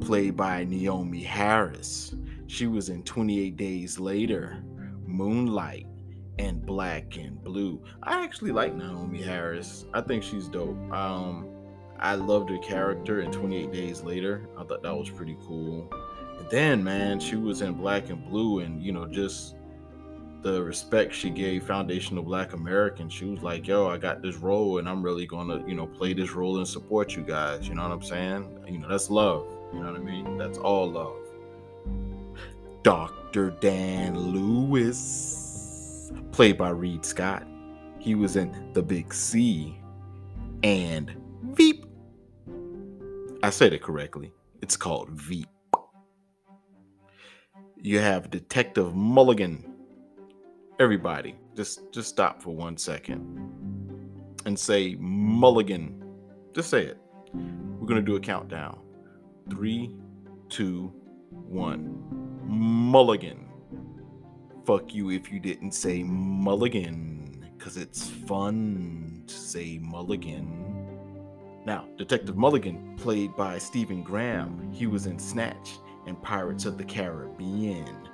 played 0.00 0.34
by 0.34 0.64
Naomie 0.64 1.22
Harris. 1.22 2.14
She 2.46 2.66
was 2.66 2.88
in 2.88 3.02
28 3.02 3.56
Days 3.56 4.00
Later, 4.00 4.64
Moonlight, 5.04 5.86
and 6.38 6.64
Black 6.64 7.18
and 7.18 7.44
Blue. 7.44 7.82
I 8.02 8.24
actually 8.24 8.52
like 8.52 8.74
Naomie 8.74 9.22
Harris. 9.22 9.84
I 9.92 10.00
think 10.00 10.22
she's 10.22 10.48
dope. 10.48 10.78
Um, 10.94 11.46
I 11.98 12.14
loved 12.14 12.48
her 12.48 12.58
character 12.58 13.20
in 13.20 13.30
28 13.30 13.70
Days 13.70 14.02
Later. 14.02 14.48
I 14.56 14.64
thought 14.64 14.82
that 14.82 14.96
was 14.96 15.10
pretty 15.10 15.36
cool. 15.46 15.92
And 16.38 16.48
then, 16.48 16.82
man, 16.82 17.20
she 17.20 17.36
was 17.36 17.60
in 17.60 17.74
Black 17.74 18.08
and 18.08 18.24
Blue, 18.24 18.60
and 18.60 18.82
you 18.82 18.92
know, 18.92 19.06
just 19.06 19.56
the 20.42 20.62
respect 20.62 21.12
she 21.12 21.28
gave 21.28 21.64
foundational 21.64 22.22
black 22.22 22.54
americans 22.54 23.12
she 23.12 23.26
was 23.26 23.42
like 23.42 23.66
yo 23.66 23.88
i 23.88 23.98
got 23.98 24.22
this 24.22 24.36
role 24.36 24.78
and 24.78 24.88
i'm 24.88 25.02
really 25.02 25.26
gonna 25.26 25.62
you 25.66 25.74
know 25.74 25.86
play 25.86 26.14
this 26.14 26.30
role 26.30 26.58
and 26.58 26.66
support 26.66 27.14
you 27.14 27.22
guys 27.22 27.68
you 27.68 27.74
know 27.74 27.82
what 27.82 27.92
i'm 27.92 28.02
saying? 28.02 28.48
You 28.66 28.78
know 28.78 28.88
that's 28.88 29.10
love 29.10 29.46
you 29.72 29.80
know 29.80 29.92
what 29.92 30.00
i 30.00 30.02
mean? 30.02 30.38
That's 30.38 30.58
all 30.58 30.90
love. 30.90 31.16
Dr 32.82 33.50
dan 33.60 34.18
lewis 34.18 36.10
played 36.32 36.56
by 36.56 36.70
Reid 36.70 37.04
Scott. 37.04 37.46
He 37.98 38.14
was 38.14 38.36
in 38.36 38.72
the 38.72 38.82
big 38.82 39.12
c 39.12 39.78
and 40.62 41.14
veep. 41.52 41.84
I 43.42 43.50
said 43.50 43.72
it 43.72 43.82
correctly. 43.82 44.32
It's 44.62 44.76
called 44.76 45.10
veep. 45.10 45.48
You 47.82 47.98
have 47.98 48.30
detective 48.30 48.94
mulligan 48.94 49.69
everybody 50.80 51.36
just 51.54 51.92
just 51.92 52.08
stop 52.08 52.42
for 52.42 52.54
one 52.56 52.76
second 52.76 53.20
and 54.46 54.58
say 54.58 54.96
mulligan. 54.98 56.02
Just 56.54 56.70
say 56.70 56.86
it. 56.86 56.98
We're 57.34 57.86
gonna 57.86 58.00
do 58.00 58.16
a 58.16 58.20
countdown. 58.20 58.78
Three 59.50 59.94
two 60.48 60.92
one. 61.30 62.02
Mulligan. 62.44 63.46
Fuck 64.64 64.94
you 64.94 65.10
if 65.10 65.30
you 65.30 65.38
didn't 65.38 65.72
say 65.72 66.02
mulligan 66.02 67.46
because 67.58 67.76
it's 67.76 68.08
fun 68.08 69.24
to 69.26 69.34
say 69.34 69.78
mulligan. 69.82 70.66
Now 71.66 71.88
detective 71.98 72.36
mulligan 72.36 72.96
played 72.96 73.36
by 73.36 73.58
stephen 73.58 74.02
graham 74.02 74.72
he 74.72 74.86
was 74.86 75.04
in 75.04 75.18
snatch 75.18 75.72
and 76.06 76.20
pirates 76.22 76.64
of 76.64 76.78
the 76.78 76.84
caribbean 76.84 78.09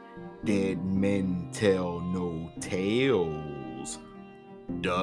dead 0.46 0.82
men 0.84 1.50
tell 1.52 2.00
no 2.00 2.50
tales. 2.60 3.98
Duh. 4.80 4.96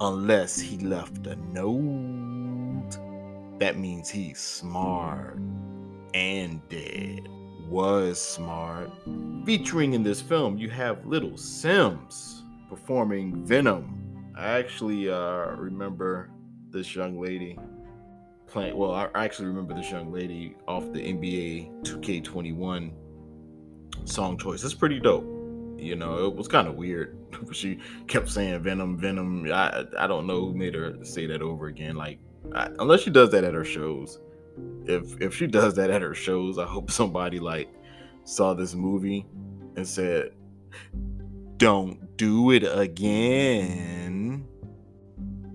Unless 0.00 0.58
he 0.58 0.78
left 0.78 1.28
a 1.28 1.36
note. 1.36 2.98
That 3.60 3.78
means 3.78 4.10
he's 4.10 4.40
smart 4.40 5.38
and 6.12 6.60
dead. 6.68 7.28
Was 7.68 8.20
smart. 8.20 8.90
Featuring 9.46 9.92
in 9.92 10.02
this 10.02 10.20
film, 10.20 10.58
you 10.58 10.68
have 10.68 11.06
Little 11.06 11.34
Simz 11.34 12.42
performing 12.68 13.46
Venom. 13.46 14.32
I 14.36 14.58
actually 14.58 15.08
uh, 15.08 15.52
remember 15.54 16.30
this 16.70 16.96
young 16.96 17.20
lady 17.20 17.56
playing. 18.50 18.76
Well, 18.76 18.92
I 18.92 19.08
actually 19.14 19.46
remember 19.46 19.74
this 19.74 19.90
young 19.90 20.12
lady 20.12 20.56
off 20.68 20.84
the 20.92 21.00
NBA 21.00 21.84
2K21 21.84 22.92
song 24.04 24.38
choice. 24.38 24.64
It's 24.64 24.74
pretty 24.74 25.00
dope. 25.00 25.24
You 25.78 25.96
know, 25.96 26.26
it 26.26 26.34
was 26.34 26.48
kind 26.48 26.68
of 26.68 26.74
weird. 26.74 27.16
she 27.52 27.78
kept 28.06 28.28
saying 28.28 28.62
Venom, 28.62 28.98
Venom. 28.98 29.50
I 29.52 29.84
I 29.98 30.06
don't 30.06 30.26
know 30.26 30.46
who 30.46 30.54
made 30.54 30.74
her 30.74 30.96
say 31.02 31.26
that 31.26 31.42
over 31.42 31.68
again. 31.68 31.96
Like, 31.96 32.18
I, 32.54 32.68
unless 32.78 33.00
she 33.00 33.10
does 33.10 33.30
that 33.30 33.44
at 33.44 33.54
her 33.54 33.64
shows. 33.64 34.18
If 34.84 35.20
if 35.20 35.34
she 35.34 35.46
does 35.46 35.74
that 35.76 35.90
at 35.90 36.02
her 36.02 36.14
shows, 36.14 36.58
I 36.58 36.66
hope 36.66 36.90
somebody 37.00 37.38
like 37.38 37.72
saw 38.24 38.54
this 38.54 38.74
movie 38.74 39.26
and 39.76 39.86
said, 39.86 40.32
don't 41.56 42.16
do 42.16 42.50
it 42.50 42.64
again. 42.64 44.46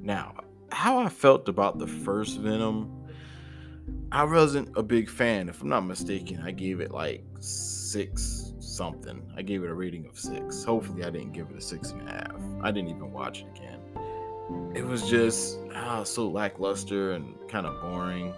Now, 0.01 0.35
how 0.75 0.99
I 0.99 1.07
felt 1.07 1.47
about 1.47 1.79
the 1.79 1.87
first 1.87 2.37
Venom, 2.37 2.91
I 4.11 4.25
wasn't 4.25 4.77
a 4.77 4.83
big 4.83 5.09
fan. 5.09 5.47
If 5.47 5.61
I'm 5.61 5.69
not 5.69 5.85
mistaken, 5.85 6.41
I 6.43 6.51
gave 6.51 6.81
it 6.81 6.91
like 6.91 7.23
six 7.39 8.53
something. 8.59 9.21
I 9.37 9.41
gave 9.41 9.63
it 9.63 9.69
a 9.69 9.73
rating 9.73 10.05
of 10.05 10.19
six. 10.19 10.65
Hopefully, 10.65 11.05
I 11.05 11.09
didn't 11.09 11.31
give 11.31 11.49
it 11.49 11.55
a 11.55 11.61
six 11.61 11.91
and 11.91 12.07
a 12.07 12.11
half. 12.11 12.35
I 12.61 12.71
didn't 12.71 12.89
even 12.89 13.13
watch 13.13 13.39
it 13.39 13.47
again. 13.55 13.79
It 14.75 14.85
was 14.85 15.09
just 15.09 15.59
ah, 15.73 16.03
so 16.03 16.27
lackluster 16.27 17.13
and 17.13 17.35
kind 17.47 17.65
of 17.65 17.81
boring. 17.81 18.33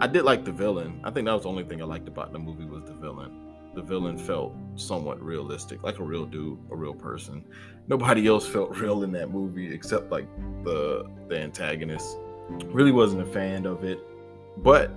I 0.00 0.06
did 0.06 0.22
like 0.22 0.46
the 0.46 0.52
villain. 0.52 0.98
I 1.04 1.10
think 1.10 1.26
that 1.26 1.34
was 1.34 1.42
the 1.42 1.50
only 1.50 1.64
thing 1.64 1.82
I 1.82 1.84
liked 1.84 2.08
about 2.08 2.32
the 2.32 2.38
movie 2.38 2.64
was 2.64 2.84
the 2.84 2.94
villain. 2.94 3.45
The 3.76 3.82
villain 3.82 4.16
felt 4.16 4.54
somewhat 4.74 5.22
realistic, 5.22 5.82
like 5.82 5.98
a 5.98 6.02
real 6.02 6.24
dude, 6.24 6.58
a 6.70 6.76
real 6.76 6.94
person. 6.94 7.44
Nobody 7.88 8.26
else 8.26 8.48
felt 8.48 8.74
real 8.80 9.02
in 9.02 9.12
that 9.12 9.30
movie 9.30 9.72
except 9.72 10.10
like 10.10 10.26
the 10.64 11.04
the 11.28 11.38
antagonist. 11.38 12.16
Really 12.68 12.90
wasn't 12.90 13.20
a 13.20 13.26
fan 13.26 13.66
of 13.66 13.84
it, 13.84 14.00
but 14.56 14.92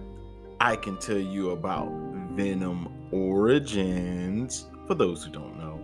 I 0.62 0.77
can 0.77 0.98
tell 0.98 1.19
you 1.19 1.51
about 1.51 1.91
Venom 2.31 2.88
Origins 3.12 4.67
for 4.88 4.95
those 4.95 5.25
who 5.25 5.31
don't 5.31 5.57
know. 5.57 5.83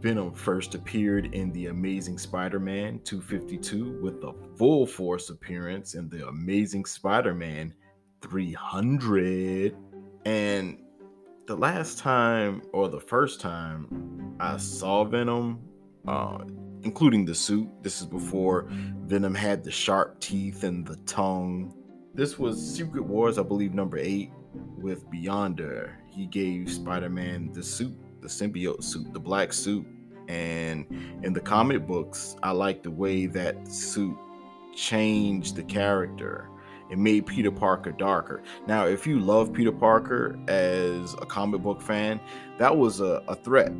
Venom 0.00 0.32
first 0.32 0.76
appeared 0.76 1.34
in 1.34 1.52
The 1.52 1.66
Amazing 1.66 2.18
Spider 2.18 2.60
Man 2.60 3.00
252 3.02 4.00
with 4.00 4.22
a 4.22 4.34
full 4.56 4.86
force 4.86 5.30
appearance 5.30 5.94
in 5.94 6.08
The 6.08 6.28
Amazing 6.28 6.84
Spider 6.84 7.34
Man 7.34 7.74
300. 8.20 9.76
And 10.24 10.78
the 11.52 11.58
last 11.58 11.98
time, 11.98 12.62
or 12.72 12.88
the 12.88 12.98
first 12.98 13.38
time, 13.38 14.34
I 14.40 14.56
saw 14.56 15.04
Venom, 15.04 15.60
uh, 16.08 16.38
including 16.82 17.26
the 17.26 17.34
suit, 17.34 17.68
this 17.82 18.00
is 18.00 18.06
before 18.06 18.68
Venom 18.70 19.34
had 19.34 19.62
the 19.62 19.70
sharp 19.70 20.18
teeth 20.18 20.64
and 20.64 20.86
the 20.86 20.96
tongue. 21.04 21.74
This 22.14 22.38
was 22.38 22.58
Secret 22.58 23.02
Wars, 23.02 23.36
I 23.36 23.42
believe, 23.42 23.74
number 23.74 23.98
eight 23.98 24.30
with 24.78 25.06
Beyonder. 25.10 25.92
He 26.08 26.24
gave 26.24 26.72
Spider 26.72 27.10
Man 27.10 27.52
the 27.52 27.62
suit, 27.62 27.98
the 28.22 28.28
symbiote 28.28 28.82
suit, 28.82 29.12
the 29.12 29.20
black 29.20 29.52
suit. 29.52 29.86
And 30.28 30.86
in 31.22 31.34
the 31.34 31.40
comic 31.40 31.86
books, 31.86 32.34
I 32.42 32.52
like 32.52 32.82
the 32.82 32.90
way 32.90 33.26
that 33.26 33.68
suit 33.68 34.16
changed 34.74 35.56
the 35.56 35.64
character 35.64 36.48
it 36.92 36.98
made 36.98 37.24
Peter 37.24 37.50
Parker 37.50 37.90
darker. 37.90 38.42
Now, 38.66 38.84
if 38.84 39.06
you 39.06 39.18
love 39.18 39.50
Peter 39.50 39.72
Parker 39.72 40.38
as 40.46 41.14
a 41.14 41.24
comic 41.24 41.62
book 41.62 41.80
fan, 41.80 42.20
that 42.58 42.76
was 42.76 43.00
a, 43.00 43.22
a 43.28 43.34
threat. 43.34 43.72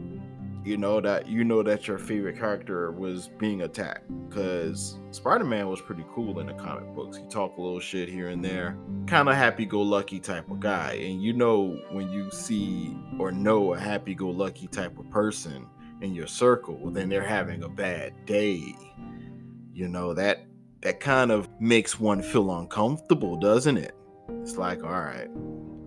You 0.65 0.79
know 0.79 0.99
that 1.03 1.29
you 1.29 1.45
know 1.45 1.63
that 1.63 1.87
your 1.87 1.99
favorite 1.99 2.39
character 2.39 2.91
was 2.91 3.29
being 3.37 3.63
attacked 3.63 4.11
because 4.29 4.99
Spider-Man 5.11 5.69
was 5.69 5.83
pretty 5.83 6.07
cool 6.15 6.41
in 6.41 6.47
the 6.47 6.55
comic 6.55 6.87
books. 6.95 7.19
He 7.19 7.25
talked 7.25 7.59
a 7.59 7.61
little 7.61 7.81
shit 7.81 8.09
here 8.09 8.31
and 8.31 8.43
there, 8.43 8.79
kind 9.07 9.29
of 9.29 9.35
happy-go-lucky 9.35 10.21
type 10.21 10.51
of 10.51 10.61
guy. 10.61 10.93
And 10.93 11.23
you 11.23 11.35
know 11.35 11.79
when 11.91 12.09
you 12.11 12.31
see 12.31 12.97
or 13.19 13.31
know 13.31 13.75
a 13.75 13.79
happy-go-lucky 13.79 14.69
type 14.69 14.99
of 14.99 15.11
person 15.11 15.67
in 16.01 16.15
your 16.15 16.29
circle, 16.29 16.91
then 16.91 17.11
they're 17.11 17.23
having 17.23 17.65
a 17.65 17.69
bad 17.69 18.25
day. 18.25 18.75
You 19.75 19.89
know 19.89 20.15
that 20.15 20.47
that 20.83 21.01
kind 21.01 21.31
of 21.31 21.49
makes 21.63 22.01
one 22.01 22.21
feel 22.21 22.59
uncomfortable, 22.59 23.37
doesn't 23.37 23.77
it? 23.77 23.95
It's 24.41 24.57
like, 24.57 24.83
all 24.83 24.91
right, 24.91 25.29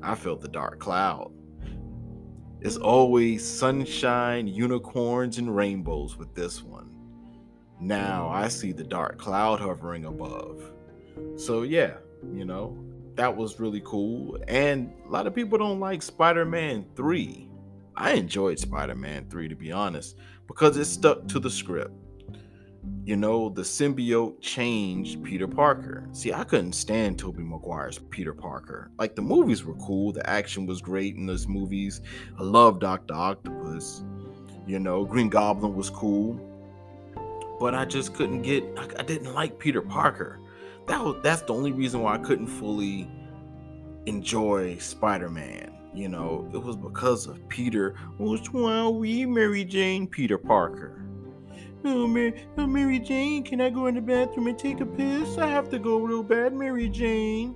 I 0.02 0.16
feel 0.16 0.38
the 0.38 0.48
dark 0.48 0.80
cloud. 0.80 1.34
It's 2.62 2.78
always 2.78 3.46
sunshine, 3.46 4.48
unicorns, 4.48 5.38
and 5.38 5.54
rainbows 5.54 6.18
with 6.18 6.34
this 6.34 6.64
one. 6.64 6.96
Now 7.82 8.30
I 8.30 8.48
see 8.48 8.72
the 8.72 8.86
dark 8.86 9.18
cloud 9.18 9.60
hovering 9.60 10.06
above. 10.06 10.64
So, 11.36 11.64
yeah, 11.64 11.96
you 12.34 12.46
know, 12.46 12.82
that 13.16 13.36
was 13.36 13.60
really 13.60 13.82
cool. 13.84 14.38
And 14.48 14.94
a 15.06 15.10
lot 15.12 15.28
of 15.28 15.36
people 15.36 15.58
don't 15.58 15.82
like 15.82 16.02
Spider 16.02 16.46
Man 16.46 16.86
3. 16.96 17.50
I 17.98 18.14
enjoyed 18.14 18.60
Spider 18.60 18.96
Man 18.96 19.28
3, 19.30 19.50
to 19.50 19.56
be 19.56 19.74
honest, 19.74 20.16
because 20.48 20.78
it 20.78 20.86
stuck 20.86 21.28
to 21.28 21.40
the 21.40 21.50
script 21.50 21.92
you 23.06 23.16
know, 23.16 23.50
the 23.50 23.62
symbiote 23.62 24.42
changed 24.42 25.24
Peter 25.24 25.48
Parker. 25.48 26.08
See, 26.12 26.34
I 26.34 26.44
couldn't 26.44 26.74
stand 26.74 27.20
Tobey 27.20 27.44
Maguire's 27.44 28.00
Peter 28.10 28.34
Parker. 28.34 28.90
Like 28.98 29.16
the 29.16 29.22
movies 29.22 29.64
were 29.64 29.76
cool, 29.76 30.12
the 30.12 30.28
action 30.28 30.66
was 30.66 30.82
great 30.82 31.16
in 31.16 31.28
those 31.28 31.48
movies. 31.48 32.02
I 32.40 32.42
love 32.42 32.80
Doctor 32.80 33.14
Octopus. 33.14 34.04
You 34.66 34.80
know, 34.80 35.06
Green 35.06 35.30
Goblin 35.30 35.76
was 35.76 35.92
cool. 35.92 36.40
But 37.60 37.76
I 37.76 37.86
just 37.86 38.16
couldn't 38.16 38.42
get 38.42 38.64
I, 38.76 38.88
I 39.00 39.04
didn't 39.04 39.36
like 39.36 39.60
Peter 39.60 39.84
Parker. 39.84 40.40
That 40.88 41.04
was 41.04 41.18
that's 41.22 41.44
the 41.44 41.54
only 41.54 41.72
reason 41.72 42.02
why 42.02 42.16
I 42.16 42.18
couldn't 42.18 42.48
fully 42.48 43.08
enjoy 44.08 44.78
Spider-Man. 44.78 45.74
You 45.94 46.10
know, 46.10 46.50
it 46.54 46.58
was 46.58 46.76
because 46.76 47.28
of 47.28 47.48
Peter. 47.50 47.96
Which 48.18 48.54
are 48.54 48.90
we, 48.90 49.28
Mary 49.28 49.64
Jane? 49.64 50.08
Peter 50.08 50.40
Parker 50.40 51.05
Oh, 51.88 52.08
Mary, 52.08 52.34
oh, 52.58 52.66
Mary 52.66 52.98
Jane, 52.98 53.44
can 53.44 53.62
I 53.62 53.70
go 53.70 53.86
in 53.86 53.94
the 53.94 54.02
bathroom 54.02 54.48
and 54.48 54.58
take 54.58 54.82
a 54.82 54.86
piss? 54.88 55.38
I 55.38 55.46
have 55.46 55.70
to 55.70 55.78
go 55.78 56.00
real 56.00 56.24
bad, 56.24 56.52
Mary 56.52 56.90
Jane. 56.90 57.56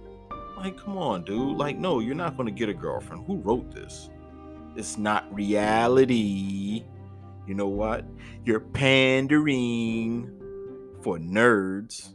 Like, 0.55 0.77
come 0.77 0.99
on, 0.99 1.23
dude. 1.23 1.57
Like, 1.57 1.79
no, 1.79 1.99
you're 1.99 2.13
not 2.13 2.37
going 2.37 2.45
to 2.45 2.53
get 2.53 2.69
a 2.69 2.73
girlfriend. 2.73 3.25
Who 3.25 3.37
wrote 3.37 3.73
this? 3.73 4.11
It's 4.75 4.99
not 4.99 5.33
reality. 5.33 6.83
You 7.47 7.55
know 7.55 7.69
what? 7.69 8.05
You're 8.45 8.59
pandering 8.59 10.31
for 11.01 11.17
nerds 11.17 12.13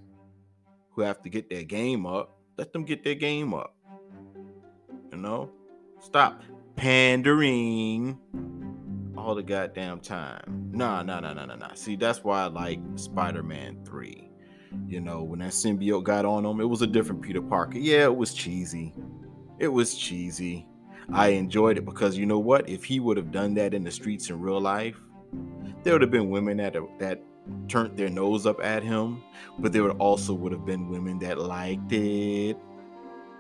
who 0.90 1.03
have 1.03 1.20
to 1.22 1.29
get 1.29 1.50
their 1.50 1.64
game 1.64 2.07
up. 2.07 2.38
Let 2.57 2.72
them 2.72 2.85
get 2.85 3.03
their 3.03 3.16
game 3.16 3.53
up. 3.53 3.74
You 5.11 5.18
know? 5.18 5.50
Stop 6.00 6.42
pandering 6.77 8.18
all 9.24 9.34
the 9.34 9.42
goddamn 9.42 10.00
time. 10.00 10.70
Nah, 10.72 11.02
nah, 11.02 11.20
nah, 11.20 11.32
nah, 11.32 11.46
nah, 11.46 11.56
nah. 11.56 11.74
See, 11.74 11.96
that's 11.96 12.22
why 12.22 12.42
I 12.42 12.46
like 12.46 12.78
Spider-Man 12.96 13.84
3. 13.84 14.30
You 14.87 15.00
know, 15.00 15.22
when 15.22 15.38
that 15.38 15.52
symbiote 15.52 16.04
got 16.04 16.24
on 16.24 16.44
him, 16.44 16.60
it 16.60 16.64
was 16.64 16.82
a 16.82 16.87
different 16.87 17.22
Peter 17.22 17.40
Parker. 17.40 17.78
Yeah, 17.78 18.04
it 18.04 18.16
was 18.16 18.34
cheesy. 18.34 18.94
It 19.58 19.68
was 19.68 19.94
cheesy. 19.94 20.66
I 21.12 21.28
enjoyed 21.28 21.78
it 21.78 21.84
because 21.84 22.16
you 22.16 22.26
know 22.26 22.38
what? 22.38 22.68
If 22.68 22.84
he 22.84 23.00
would 23.00 23.16
have 23.16 23.30
done 23.30 23.54
that 23.54 23.72
in 23.72 23.84
the 23.84 23.90
streets 23.90 24.28
in 24.30 24.40
real 24.40 24.60
life, 24.60 24.96
there 25.82 25.94
would 25.94 26.02
have 26.02 26.10
been 26.10 26.28
women 26.28 26.56
that 26.58 26.74
that 26.98 27.22
turned 27.68 27.96
their 27.96 28.08
nose 28.08 28.46
up 28.46 28.62
at 28.64 28.82
him, 28.82 29.22
but 29.58 29.72
there 29.72 29.82
would 29.82 29.98
also 29.98 30.34
would 30.34 30.52
have 30.52 30.64
been 30.64 30.88
women 30.88 31.18
that 31.20 31.38
liked 31.38 31.92
it. 31.92 32.58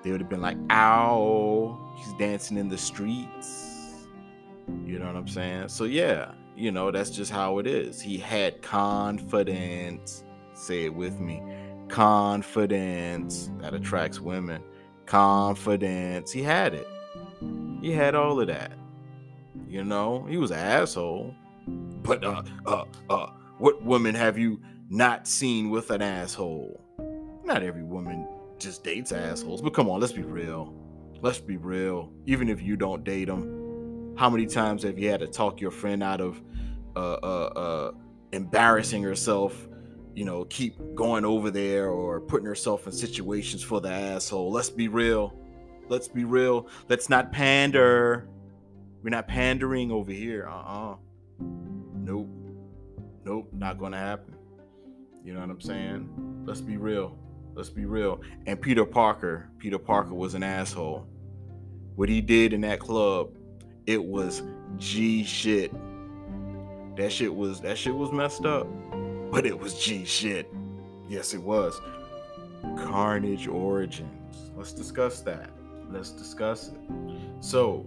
They 0.02 0.10
would 0.10 0.20
have 0.20 0.30
been 0.30 0.42
like, 0.42 0.58
"Ow, 0.70 1.94
he's 1.96 2.12
dancing 2.14 2.58
in 2.58 2.68
the 2.68 2.78
streets." 2.78 3.73
You 4.84 4.98
know 4.98 5.06
what 5.06 5.16
I'm 5.16 5.28
saying? 5.28 5.68
So 5.68 5.84
yeah, 5.84 6.32
you 6.56 6.70
know, 6.70 6.90
that's 6.90 7.10
just 7.10 7.30
how 7.30 7.58
it 7.58 7.66
is. 7.66 8.00
He 8.00 8.18
had 8.18 8.62
confidence. 8.62 10.24
Say 10.54 10.84
it 10.84 10.94
with 10.94 11.20
me. 11.20 11.42
Confidence 11.88 13.50
that 13.58 13.74
attracts 13.74 14.20
women. 14.20 14.62
Confidence. 15.06 16.30
He 16.30 16.42
had 16.42 16.74
it. 16.74 16.86
He 17.80 17.90
had 17.90 18.14
all 18.14 18.40
of 18.40 18.46
that. 18.46 18.72
You 19.68 19.84
know, 19.84 20.24
he 20.28 20.36
was 20.36 20.50
an 20.50 20.58
asshole. 20.58 21.34
But 21.66 22.24
uh 22.24 22.42
uh 22.66 22.84
uh 23.10 23.26
what 23.58 23.82
woman 23.82 24.14
have 24.14 24.38
you 24.38 24.60
not 24.88 25.26
seen 25.26 25.70
with 25.70 25.90
an 25.90 26.02
asshole? 26.02 26.80
Not 27.44 27.62
every 27.62 27.82
woman 27.82 28.26
just 28.58 28.84
dates 28.84 29.12
assholes. 29.12 29.60
But 29.60 29.74
come 29.74 29.88
on, 29.88 30.00
let's 30.00 30.12
be 30.12 30.22
real. 30.22 30.74
Let's 31.20 31.38
be 31.38 31.56
real. 31.56 32.12
Even 32.26 32.48
if 32.48 32.60
you 32.60 32.76
don't 32.76 33.04
date 33.04 33.26
them, 33.26 33.63
how 34.16 34.30
many 34.30 34.46
times 34.46 34.82
have 34.82 34.98
you 34.98 35.10
had 35.10 35.20
to 35.20 35.26
talk 35.26 35.60
your 35.60 35.70
friend 35.70 36.02
out 36.02 36.20
of 36.20 36.40
uh, 36.96 37.14
uh, 37.14 37.52
uh, 37.56 37.92
embarrassing 38.32 39.02
herself? 39.02 39.68
You 40.14 40.24
know, 40.24 40.44
keep 40.44 40.76
going 40.94 41.24
over 41.24 41.50
there 41.50 41.88
or 41.88 42.20
putting 42.20 42.46
herself 42.46 42.86
in 42.86 42.92
situations 42.92 43.62
for 43.62 43.80
the 43.80 43.90
asshole. 43.90 44.50
Let's 44.52 44.70
be 44.70 44.88
real. 44.88 45.34
Let's 45.88 46.08
be 46.08 46.24
real. 46.24 46.68
Let's 46.88 47.08
not 47.08 47.32
pander. 47.32 48.28
We're 49.02 49.10
not 49.10 49.26
pandering 49.26 49.90
over 49.90 50.12
here. 50.12 50.48
Uh 50.48 50.54
uh-uh. 50.54 50.92
uh 50.92 50.96
Nope. 51.96 52.28
Nope. 53.24 53.48
Not 53.52 53.78
to 53.80 53.96
happen. 53.96 54.34
You 55.24 55.34
know 55.34 55.40
what 55.40 55.50
I'm 55.50 55.60
saying? 55.60 56.44
Let's 56.46 56.60
be 56.60 56.76
real. 56.76 57.18
Let's 57.54 57.70
be 57.70 57.84
real. 57.84 58.20
And 58.46 58.60
Peter 58.60 58.84
Parker, 58.84 59.48
Peter 59.58 59.78
Parker 59.78 60.14
was 60.14 60.34
an 60.34 60.42
asshole. 60.42 61.06
What 61.96 62.08
he 62.08 62.20
did 62.20 62.52
in 62.52 62.60
that 62.62 62.80
club 62.80 63.30
it 63.86 64.04
was 64.04 64.42
G 64.76 65.24
shit. 65.24 65.72
That 66.96 67.10
shit 67.10 67.34
was 67.34 67.60
that 67.60 67.76
shit 67.76 67.94
was 67.94 68.12
messed 68.12 68.44
up, 68.44 68.66
but 69.30 69.46
it 69.46 69.58
was 69.58 69.82
G 69.82 70.04
shit. 70.04 70.52
Yes, 71.08 71.34
it 71.34 71.42
was. 71.42 71.80
Carnage 72.76 73.46
Origins. 73.46 74.50
Let's 74.56 74.72
discuss 74.72 75.20
that. 75.22 75.50
Let's 75.90 76.10
discuss 76.10 76.68
it. 76.68 76.80
So, 77.40 77.86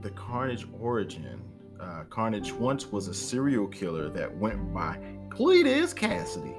the 0.00 0.10
Carnage 0.10 0.66
Origin 0.78 1.40
uh, 1.80 2.04
Carnage 2.10 2.52
once 2.52 2.92
was 2.92 3.08
a 3.08 3.14
serial 3.14 3.66
killer 3.66 4.10
that 4.10 4.34
went 4.36 4.72
by 4.72 4.98
Cletus 5.28 5.94
Cassidy. 5.94 6.54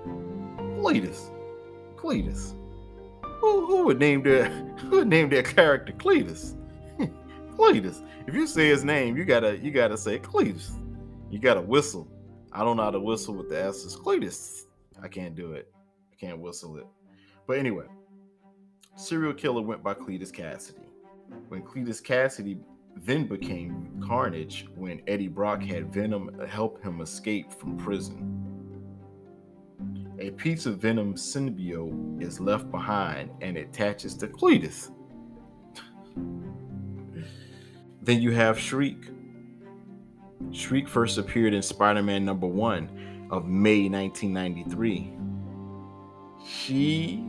Cletus. 0.57 1.29
Cletus. 1.95 2.53
Who, 3.23 3.65
who 3.65 3.85
would 3.85 3.99
name 3.99 4.23
their 4.23 4.49
who 4.79 4.97
would 4.97 5.07
name 5.07 5.29
their 5.29 5.43
character 5.43 5.93
Cletus? 5.93 6.55
Cletus. 7.62 8.02
If 8.26 8.34
you 8.34 8.47
say 8.47 8.69
his 8.69 8.84
name, 8.84 9.15
you 9.15 9.24
gotta 9.24 9.58
you 9.58 9.69
gotta 9.69 9.97
say 9.97 10.17
Cletus. 10.17 10.71
You 11.30 11.38
gotta 11.38 11.62
whistle. 11.62 12.08
I 12.52 12.63
don't 12.63 12.78
know 12.78 12.84
how 12.84 12.91
to 12.91 13.00
whistle 13.00 13.36
with 13.36 13.50
the 13.50 13.63
S's. 13.63 13.95
Cletus. 13.95 14.63
I 15.02 15.08
can't 15.08 15.36
do 15.36 15.54
it. 15.54 15.71
I 16.12 16.15
can't 16.15 16.39
whistle 16.39 16.78
it. 16.78 16.88
But 17.45 17.60
anyway, 17.60 17.86
serial 18.95 19.34
killer 19.34 19.62
went 19.62 19.84
by 19.84 19.93
Cletus 19.93 20.34
Cassidy. 20.34 20.89
When 21.50 21.62
Cletus 21.62 22.04
Cassidy 22.04 22.58
then 22.97 23.28
became 23.28 24.02
Carnage 24.06 24.67
when 24.76 25.02
Eddie 25.08 25.28
Brock 25.28 25.62
had 25.62 25.93
Venom 25.93 26.41
help 26.47 26.84
him 26.84 27.00
escape 27.00 27.52
from 27.54 27.78
prison. 27.78 28.38
A 30.19 30.32
piece 30.32 30.65
of 30.65 30.80
Venom 30.80 31.13
symbiote 31.13 32.21
is 32.21 32.39
left 32.39 32.69
behind 32.69 33.32
and 33.41 33.58
attaches 33.58 34.15
to 34.15 34.28
Cletus. 34.28 34.91
Then 38.01 38.21
you 38.21 38.31
have 38.31 38.59
Shriek. 38.59 38.97
Shriek 40.51 40.87
first 40.87 41.17
appeared 41.17 41.53
in 41.53 41.61
Spider 41.61 42.01
Man 42.01 42.25
number 42.25 42.47
one 42.47 43.27
of 43.31 43.47
May 43.47 43.87
1993. 43.87 45.13
She 46.45 47.23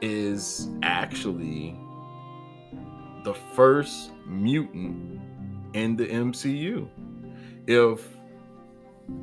is 0.00 0.68
actually 0.82 1.78
the 3.24 3.34
first 3.54 4.10
mutant 4.26 5.20
in 5.74 5.96
the 5.96 6.06
MCU. 6.06 6.88
If 7.66 8.08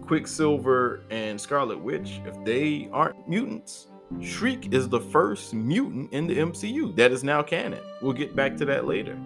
Quicksilver 0.02 1.04
and 1.10 1.40
Scarlet 1.40 1.80
Witch, 1.80 2.22
if 2.26 2.44
they 2.46 2.90
aren't 2.94 3.28
mutants, 3.28 3.88
Shriek 4.22 4.74
is 4.74 4.88
the 4.88 5.00
first 5.00 5.54
mutant 5.54 6.14
in 6.14 6.28
the 6.28 6.38
MCU. 6.38 6.96
That 6.96 7.12
is 7.12 7.24
now 7.24 7.44
canon. 7.44 7.82
We'll 8.02 8.14
get 8.14 8.36
back 8.36 8.56
to 8.58 8.66
that 8.66 8.86
later. 8.86 9.18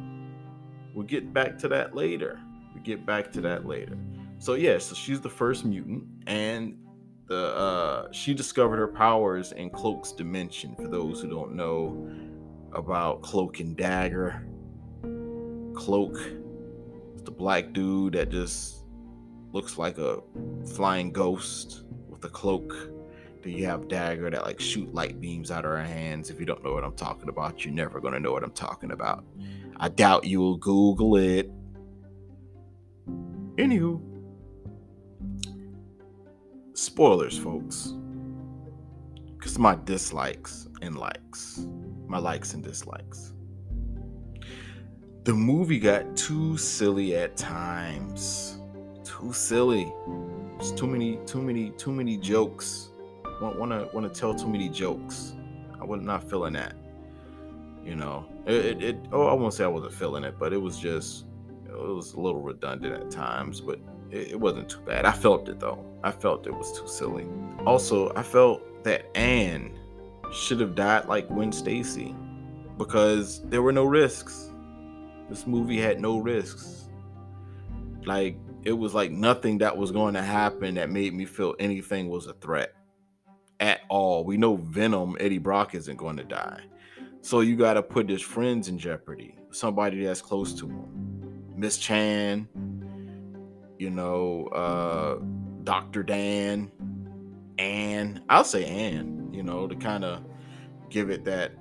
We'll 0.94 1.06
get 1.06 1.34
back 1.34 1.58
to 1.60 1.68
that 1.70 1.96
later. 1.96 2.40
We 2.76 2.82
get 2.82 3.06
back 3.06 3.32
to 3.34 3.42
that 3.42 3.66
later. 3.66 3.98
So 4.40 4.54
yeah, 4.56 4.78
so 4.80 4.96
she's 4.96 5.22
the 5.22 5.30
first 5.30 5.66
mutant, 5.66 6.04
and 6.28 6.78
the 7.28 7.56
uh, 7.56 8.12
she 8.12 8.34
discovered 8.34 8.78
her 8.78 8.88
powers 8.88 9.52
in 9.52 9.70
Cloak's 9.70 10.12
dimension. 10.12 10.76
For 10.76 10.88
those 10.88 11.22
who 11.22 11.30
don't 11.30 11.54
know 11.56 12.10
about 12.74 13.22
Cloak 13.22 13.60
and 13.60 13.78
Dagger, 13.78 14.48
Cloak 15.76 16.18
is 17.16 17.22
the 17.24 17.32
black 17.32 17.72
dude 17.74 18.14
that 18.14 18.30
just 18.30 18.84
looks 19.54 19.78
like 19.78 19.98
a 19.98 20.22
flying 20.74 21.12
ghost 21.12 21.84
with 22.10 22.24
a 22.26 22.30
cloak. 22.30 22.74
Then 23.44 23.54
you 23.54 23.66
have 23.66 23.88
Dagger 23.88 24.30
that 24.30 24.44
like 24.44 24.60
shoot 24.60 24.94
light 24.94 25.20
beams 25.20 25.52
out 25.52 25.66
of 25.66 25.72
her 25.72 25.84
hands. 25.84 26.30
If 26.30 26.40
you 26.40 26.46
don't 26.46 26.64
know 26.64 26.74
what 26.74 26.84
I'm 26.84 26.96
talking 26.96 27.30
about, 27.30 27.64
you're 27.64 27.74
never 27.74 28.00
gonna 28.00 28.20
know 28.20 28.32
what 28.32 28.44
I'm 28.44 28.52
talking 28.52 28.92
about. 28.92 29.24
I 29.82 29.90
doubt 29.90 30.24
you'll 30.24 30.56
Google 30.58 31.18
it. 31.18 31.52
Anywho, 33.58 34.02
spoilers, 36.74 37.38
folks. 37.38 37.94
Because 39.38 39.60
my 39.60 39.76
dislikes 39.76 40.70
and 40.82 40.96
likes, 40.96 41.68
my 42.08 42.20
likes 42.20 42.54
and 42.54 42.64
dislikes 42.64 43.34
the 45.24 45.34
movie 45.34 45.78
got 45.78 46.18
too 46.18 46.58
silly 46.58 47.16
at 47.16 47.38
times. 47.38 48.60
Too 49.04 49.32
silly. 49.34 49.94
It's 50.58 50.72
too 50.72 50.88
many, 50.88 51.20
too 51.28 51.42
many, 51.42 51.70
too 51.72 51.92
many 51.92 52.18
jokes. 52.18 52.90
Want 53.40 53.60
wanna 53.60 53.88
wanna 53.94 54.10
tell 54.10 54.34
too 54.34 54.48
many 54.48 54.68
jokes. 54.68 55.36
I 55.80 55.86
was 55.86 56.02
not 56.02 56.28
feeling 56.28 56.54
that. 56.54 56.76
You 57.84 57.96
know, 57.96 58.26
it, 58.46 58.66
it, 58.66 58.84
it 58.84 58.98
oh 59.12 59.28
I 59.28 59.34
won't 59.34 59.54
say 59.54 59.64
I 59.64 59.68
wasn't 59.68 59.94
feeling 59.94 60.24
it, 60.24 60.38
but 60.38 60.54
it 60.54 60.62
was 60.62 60.78
just 60.78 61.26
it 61.66 61.78
was 61.78 62.14
a 62.14 62.20
little 62.20 62.42
redundant 62.42 63.02
at 63.02 63.12
times, 63.12 63.62
but 63.62 63.80
it, 64.12 64.32
it 64.32 64.40
wasn't 64.40 64.70
too 64.70 64.82
bad. 64.82 65.06
I 65.06 65.12
felt 65.12 65.50
it 65.50 65.60
though. 65.60 65.84
I 66.04 66.12
felt 66.12 66.48
it 66.48 66.56
was 66.56 66.78
too 66.78 66.88
silly. 66.88 67.26
Also, 67.66 68.14
I 68.16 68.24
felt 68.24 68.84
that 68.84 69.16
Anne 69.16 69.78
should 70.32 70.60
have 70.60 70.76
died 70.76 71.08
like 71.08 71.28
Gwen 71.28 71.52
Stacy 71.52 72.16
because 72.78 73.42
there 73.50 73.62
were 73.62 73.72
no 73.72 73.84
risks 73.84 74.52
this 75.32 75.48
movie 75.48 75.80
had 75.80 76.02
no 76.02 76.18
risks. 76.18 76.90
Like 78.06 78.38
it 78.64 78.74
was 78.74 78.94
like 78.94 79.12
nothing 79.12 79.60
that 79.60 79.76
was 79.76 79.90
going 79.90 80.14
to 80.16 80.22
happen 80.22 80.76
that 80.76 80.92
made 80.92 81.14
me 81.14 81.24
feel 81.24 81.56
anything 81.58 82.10
was 82.10 82.28
a 82.28 82.34
threat 82.34 82.74
at 83.62 83.80
all. 83.88 84.26
We 84.26 84.36
know 84.36 84.58
Venom, 84.58 85.16
Eddie 85.22 85.38
Brock 85.38 85.74
isn't 85.74 85.96
going 85.96 86.18
to 86.18 86.26
die. 86.26 86.60
So 87.22 87.42
you 87.42 87.56
got 87.56 87.74
to 87.74 87.84
put 87.84 88.10
his 88.10 88.22
friends 88.22 88.68
in 88.68 88.78
jeopardy, 88.78 89.36
somebody 89.52 90.04
that's 90.04 90.22
close 90.22 90.54
to 90.60 90.68
him. 90.68 91.44
Miss 91.56 91.78
Chan, 91.78 92.48
you 93.78 93.90
know, 93.90 94.48
uh, 94.48 95.20
Dr. 95.64 96.04
Dan, 96.04 96.72
Anne. 97.58 98.24
I'll 98.30 98.44
say 98.44 98.66
Anne, 98.66 99.30
you 99.32 99.44
know, 99.44 99.68
to 99.68 99.76
kind 99.76 100.04
of 100.04 100.24
give 100.90 101.10
it 101.10 101.24
that 101.26 101.54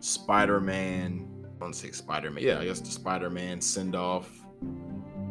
Spider 0.00 0.60
Man 0.60 1.32
I 1.62 1.64
want 1.64 1.76
to 1.76 1.80
say 1.80 1.92
Spider-Man. 1.92 2.42
Yeah, 2.42 2.58
I 2.58 2.64
guess 2.64 2.80
the 2.80 2.90
Spider-Man 2.90 3.60
send 3.60 3.94
off. 3.94 4.28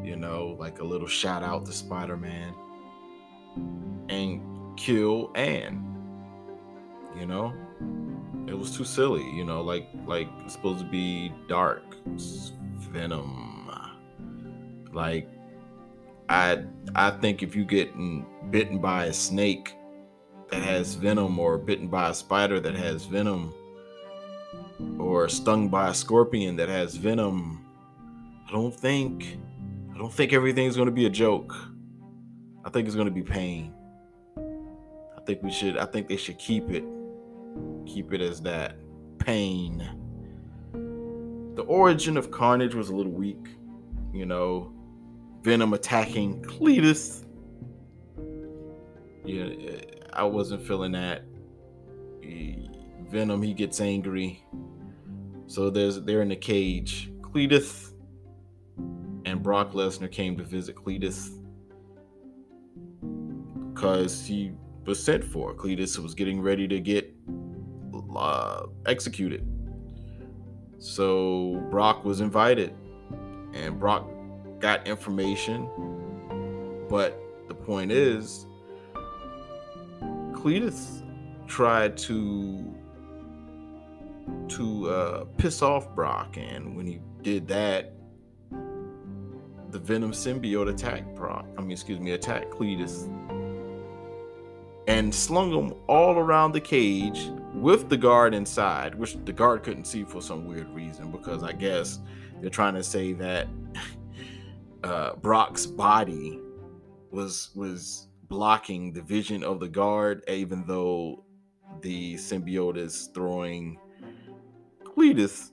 You 0.02 0.16
know, 0.16 0.56
like 0.58 0.80
a 0.80 0.84
little 0.84 1.08
shout 1.08 1.44
out 1.44 1.66
to 1.66 1.74
Spider-Man, 1.74 2.56
and 4.08 4.78
kill 4.78 5.32
Anne. 5.36 5.86
You 7.20 7.26
know, 7.26 7.54
it 8.48 8.58
was 8.58 8.76
too 8.76 8.84
silly. 8.84 9.30
You 9.32 9.46
know, 9.46 9.62
like 9.62 9.88
like 10.06 10.28
supposed 10.48 10.80
to 10.80 10.86
be 10.86 11.32
dark, 11.48 11.84
Venom. 12.92 13.52
Like 14.94 15.30
I 16.30 16.64
I 16.96 17.12
think 17.12 17.44
if 17.44 17.56
you 17.56 17.66
get 17.66 17.92
bitten 18.52 18.80
by 18.80 19.06
a 19.06 19.14
snake 19.14 19.74
that 20.50 20.62
has 20.62 20.96
venom 20.96 21.40
or 21.40 21.58
bitten 21.58 21.88
by 21.88 22.10
a 22.10 22.14
spider 22.14 22.60
that 22.60 22.76
has 22.76 23.06
venom 23.06 23.54
or 25.00 25.30
stung 25.30 25.70
by 25.70 25.90
a 25.90 25.94
scorpion 25.94 26.56
that 26.58 26.68
has 26.70 26.96
venom, 26.96 27.66
I 28.48 28.52
don't 28.52 28.76
think 28.76 29.38
I 29.94 29.98
don't 29.98 30.14
think 30.14 30.34
everything's 30.34 30.76
going 30.76 30.88
to 30.88 30.92
be 30.92 31.06
a 31.06 31.10
joke. 31.10 31.54
I 32.66 32.70
think 32.70 32.86
it's 32.88 32.96
going 32.96 33.08
to 33.08 33.14
be 33.14 33.24
pain. 33.24 33.74
I 34.38 35.22
think 35.26 35.44
we 35.44 35.52
should 35.52 35.78
I 35.78 35.86
think 35.86 36.08
they 36.08 36.18
should 36.18 36.38
keep 36.38 36.70
it 36.70 36.84
keep 37.86 38.14
it 38.14 38.22
as 38.22 38.42
that 38.42 38.78
pain. 39.20 39.88
The 41.56 41.64
origin 41.64 42.18
of 42.18 42.32
Carnage 42.32 42.76
was 42.76 42.90
a 42.90 42.96
little 42.96 43.12
weak, 43.12 43.50
you 44.14 44.26
know, 44.26 44.74
Venom 45.44 45.74
attacking 45.74 46.44
Cletus. 46.44 47.26
Yeah, 49.26 49.82
I 50.14 50.24
wasn't 50.24 50.66
feeling 50.66 50.94
that. 50.94 51.24
Venom, 53.10 53.42
he 53.42 53.54
gets 53.54 53.82
angry. 53.82 54.44
So 55.48 55.70
there's 55.70 56.02
they're 56.02 56.22
in 56.22 56.30
the 56.30 56.36
cage. 56.36 57.12
Cletus 57.22 57.94
and 59.26 59.44
Brock 59.44 59.74
Lesnar 59.74 60.12
came 60.12 60.38
to 60.38 60.44
visit 60.44 60.76
Cletus 60.76 61.38
because 63.74 64.26
he 64.26 64.54
was 64.86 65.04
sent 65.04 65.24
for. 65.24 65.54
Cletus 65.54 65.98
was 65.98 66.14
getting 66.14 66.42
ready 66.42 66.68
to 66.68 66.80
get 66.80 67.14
uh, 68.16 68.66
executed. 68.86 69.48
So 70.80 71.64
Brock 71.70 72.04
was 72.04 72.22
invited, 72.22 72.74
and 73.54 73.80
Brock 73.80 74.10
got 74.60 74.88
information. 74.88 75.70
But 76.90 77.22
the 77.48 77.54
point 77.54 77.92
is, 77.92 78.48
Cletus 80.32 81.04
tried 81.48 81.98
to 82.00 82.76
to 84.48 84.90
uh, 84.90 85.26
piss 85.38 85.62
off 85.62 85.94
Brock, 85.96 86.38
and 86.38 86.76
when 86.76 86.86
he 86.86 87.00
did 87.22 87.48
that, 87.48 87.94
the 89.70 89.80
Venom 89.80 90.12
symbiote 90.12 90.70
attacked 90.70 91.16
Brock. 91.16 91.46
I 91.58 91.62
mean, 91.62 91.72
excuse 91.72 92.00
me, 92.00 92.12
attacked 92.12 92.52
Cletus, 92.52 93.08
and 94.88 95.14
slung 95.14 95.52
him 95.52 95.74
all 95.88 96.18
around 96.18 96.54
the 96.54 96.62
cage 96.62 97.30
with 97.54 97.90
the 97.90 97.98
guard 97.98 98.34
inside, 98.34 98.96
which 98.96 99.18
the 99.26 99.34
guard 99.34 99.64
couldn't 99.64 99.86
see 99.86 100.04
for 100.04 100.22
some 100.22 100.46
weird 100.46 100.70
reason 100.70 101.12
because 101.12 101.44
I 101.44 101.52
guess 101.52 102.00
they're 102.40 102.50
trying 102.50 102.76
to 102.76 102.84
say 102.84 103.14
that 103.14 103.48
uh, 104.84 105.16
Brock's 105.16 105.66
body 105.66 106.40
was 107.12 107.50
was 107.56 108.08
blocking 108.30 108.94
the 108.94 109.02
vision 109.02 109.44
of 109.44 109.60
the 109.60 109.68
guard, 109.68 110.24
even 110.30 110.64
though 110.66 111.24
the 111.82 112.16
symbiote 112.16 112.78
is 112.78 113.10
throwing 113.14 113.78
Cletus 114.84 115.52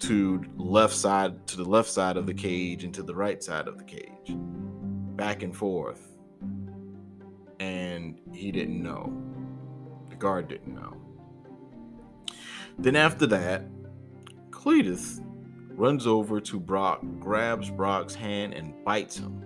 to 0.00 0.42
left 0.56 0.94
side 0.94 1.46
to 1.48 1.56
the 1.56 1.64
left 1.64 1.88
side 1.88 2.16
of 2.16 2.26
the 2.26 2.34
cage 2.34 2.84
and 2.84 2.94
to 2.94 3.02
the 3.02 3.14
right 3.14 3.42
side 3.42 3.68
of 3.68 3.78
the 3.78 3.84
cage. 3.84 4.36
back 5.16 5.42
and 5.42 5.54
forth, 5.54 6.16
and 7.60 8.18
he 8.32 8.50
didn't 8.50 8.82
know. 8.82 9.12
The 10.08 10.16
guard 10.16 10.48
didn't 10.48 10.74
know. 10.74 10.96
Then 12.78 12.96
after 12.96 13.26
that, 13.28 13.64
Cletus 14.50 15.20
runs 15.70 16.06
over 16.06 16.40
to 16.40 16.60
Brock, 16.60 17.02
grabs 17.18 17.70
Brock's 17.70 18.14
hand, 18.14 18.54
and 18.54 18.72
bites 18.84 19.18
him. 19.18 19.42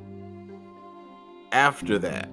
After 1.53 1.99
that, 2.01 2.29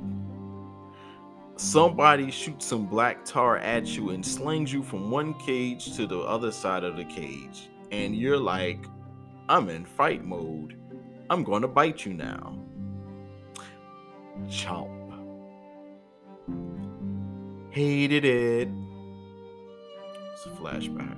somebody 1.56 2.32
shoots 2.32 2.66
some 2.66 2.88
black 2.88 3.24
tar 3.24 3.58
at 3.58 3.96
you 3.96 4.10
and 4.10 4.26
slings 4.26 4.74
you 4.74 4.84
from 4.84 5.12
one 5.12 5.34
cage 5.36 5.96
to 5.96 6.08
the 6.08 6.20
other 6.20 6.52
side 6.52 6.84
of 6.84 6.98
the 6.98 7.06
cage. 7.06 7.70
And 7.92 8.16
you're 8.16 8.40
like, 8.40 8.86
I'm 9.50 9.70
in 9.70 9.86
fight 9.86 10.24
mode. 10.24 10.80
I'm 11.30 11.44
going 11.44 11.62
to 11.62 11.68
bite 11.68 12.06
you 12.06 12.14
now. 12.14 12.58
Chomp. 14.48 15.00
Hated 17.72 18.26
it. 18.26 18.70
A 20.46 20.50
flashback. 20.50 21.18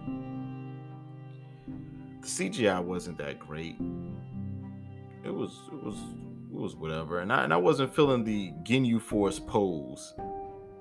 The 2.21 2.27
CGI 2.27 2.83
wasn't 2.83 3.17
that 3.17 3.39
great. 3.39 3.75
It 5.23 5.33
was 5.33 5.61
it 5.71 5.83
was 5.83 5.95
it 5.95 6.55
was 6.55 6.75
whatever. 6.75 7.19
And 7.21 7.33
I 7.33 7.43
and 7.43 7.51
I 7.51 7.57
wasn't 7.57 7.95
feeling 7.95 8.23
the 8.23 8.51
Ginyu 8.63 9.01
Force 9.01 9.39
pose. 9.39 10.13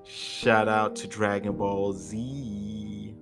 Shout 0.04 0.68
out 0.68 0.94
to 0.96 1.07
Dragon 1.07 1.57
Ball 1.57 1.94
Z. 1.94 3.14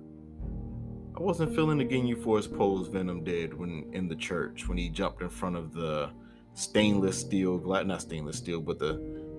I 1.15 1.21
wasn't 1.21 1.55
feeling 1.55 1.77
the 1.77 1.85
Ginyu 1.85 2.21
Force 2.21 2.47
pose 2.47 2.87
Venom 2.89 3.23
did 3.23 3.53
when 3.53 3.89
in 3.93 4.09
the 4.09 4.15
church 4.15 4.67
when 4.67 4.77
he 4.77 4.89
jumped 4.89 5.21
in 5.21 5.29
front 5.29 5.55
of 5.55 5.73
the 5.73 6.09
stainless 6.53 7.17
steel 7.17 7.57
glass 7.57 7.85
not 7.85 8.01
stainless 8.01 8.37
steel, 8.37 8.59
but 8.59 8.77
the 8.77 8.95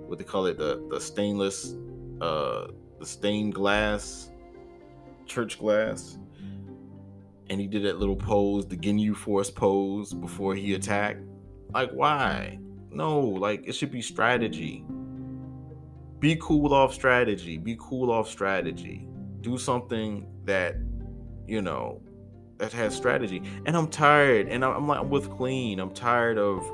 what 0.06 0.18
they 0.18 0.24
call 0.24 0.46
it, 0.46 0.56
the 0.56 0.86
the 0.90 1.00
stainless 1.00 1.74
uh 2.22 2.68
the 2.98 3.06
stained 3.06 3.54
glass 3.54 4.30
church 5.26 5.58
glass. 5.58 6.18
And 7.50 7.60
he 7.60 7.66
did 7.66 7.84
that 7.84 7.98
little 7.98 8.16
pose, 8.16 8.66
the 8.66 8.76
Ginyu 8.76 9.14
Force 9.14 9.50
pose 9.50 10.14
before 10.14 10.54
he 10.54 10.74
attacked. 10.74 11.20
Like, 11.72 11.90
why? 11.90 12.58
No, 12.90 13.20
like 13.20 13.66
it 13.66 13.74
should 13.74 13.90
be 13.90 14.00
strategy. 14.00 14.84
Be 16.20 16.36
cool 16.40 16.72
off 16.72 16.94
strategy. 16.94 17.58
Be 17.58 17.76
cool 17.78 18.10
off 18.10 18.28
strategy. 18.30 19.06
Do 19.40 19.58
something 19.58 20.26
that, 20.44 20.76
you 21.46 21.60
know, 21.60 22.00
that 22.58 22.72
has 22.72 22.94
strategy. 22.94 23.42
And 23.66 23.76
I'm 23.76 23.88
tired. 23.88 24.48
And 24.48 24.64
I'm 24.64 24.86
like, 24.86 25.00
I'm 25.00 25.10
with 25.10 25.28
Clean. 25.36 25.78
I'm 25.78 25.92
tired 25.92 26.38
of 26.38 26.64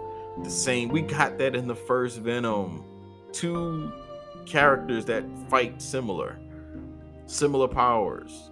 the 0.44 0.50
same. 0.50 0.88
We 0.88 1.02
got 1.02 1.38
that 1.38 1.56
in 1.56 1.66
the 1.66 1.74
first 1.74 2.18
Venom. 2.20 2.84
Two 3.32 3.92
characters 4.46 5.04
that 5.06 5.24
fight 5.48 5.80
similar, 5.80 6.38
similar 7.30 7.68
powers. 7.68 8.50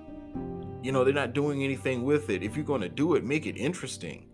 You 0.83 0.93
know, 0.93 1.05
they're 1.05 1.13
not 1.13 1.33
doing 1.33 1.65
anything 1.65 2.05
with 2.05 2.31
it. 2.31 2.43
If 2.43 2.57
you're 2.57 2.65
going 2.65 2.81
to 2.83 2.89
do 2.89 3.15
it, 3.15 3.25
make 3.25 3.47
it 3.47 3.57
interesting. 3.57 4.27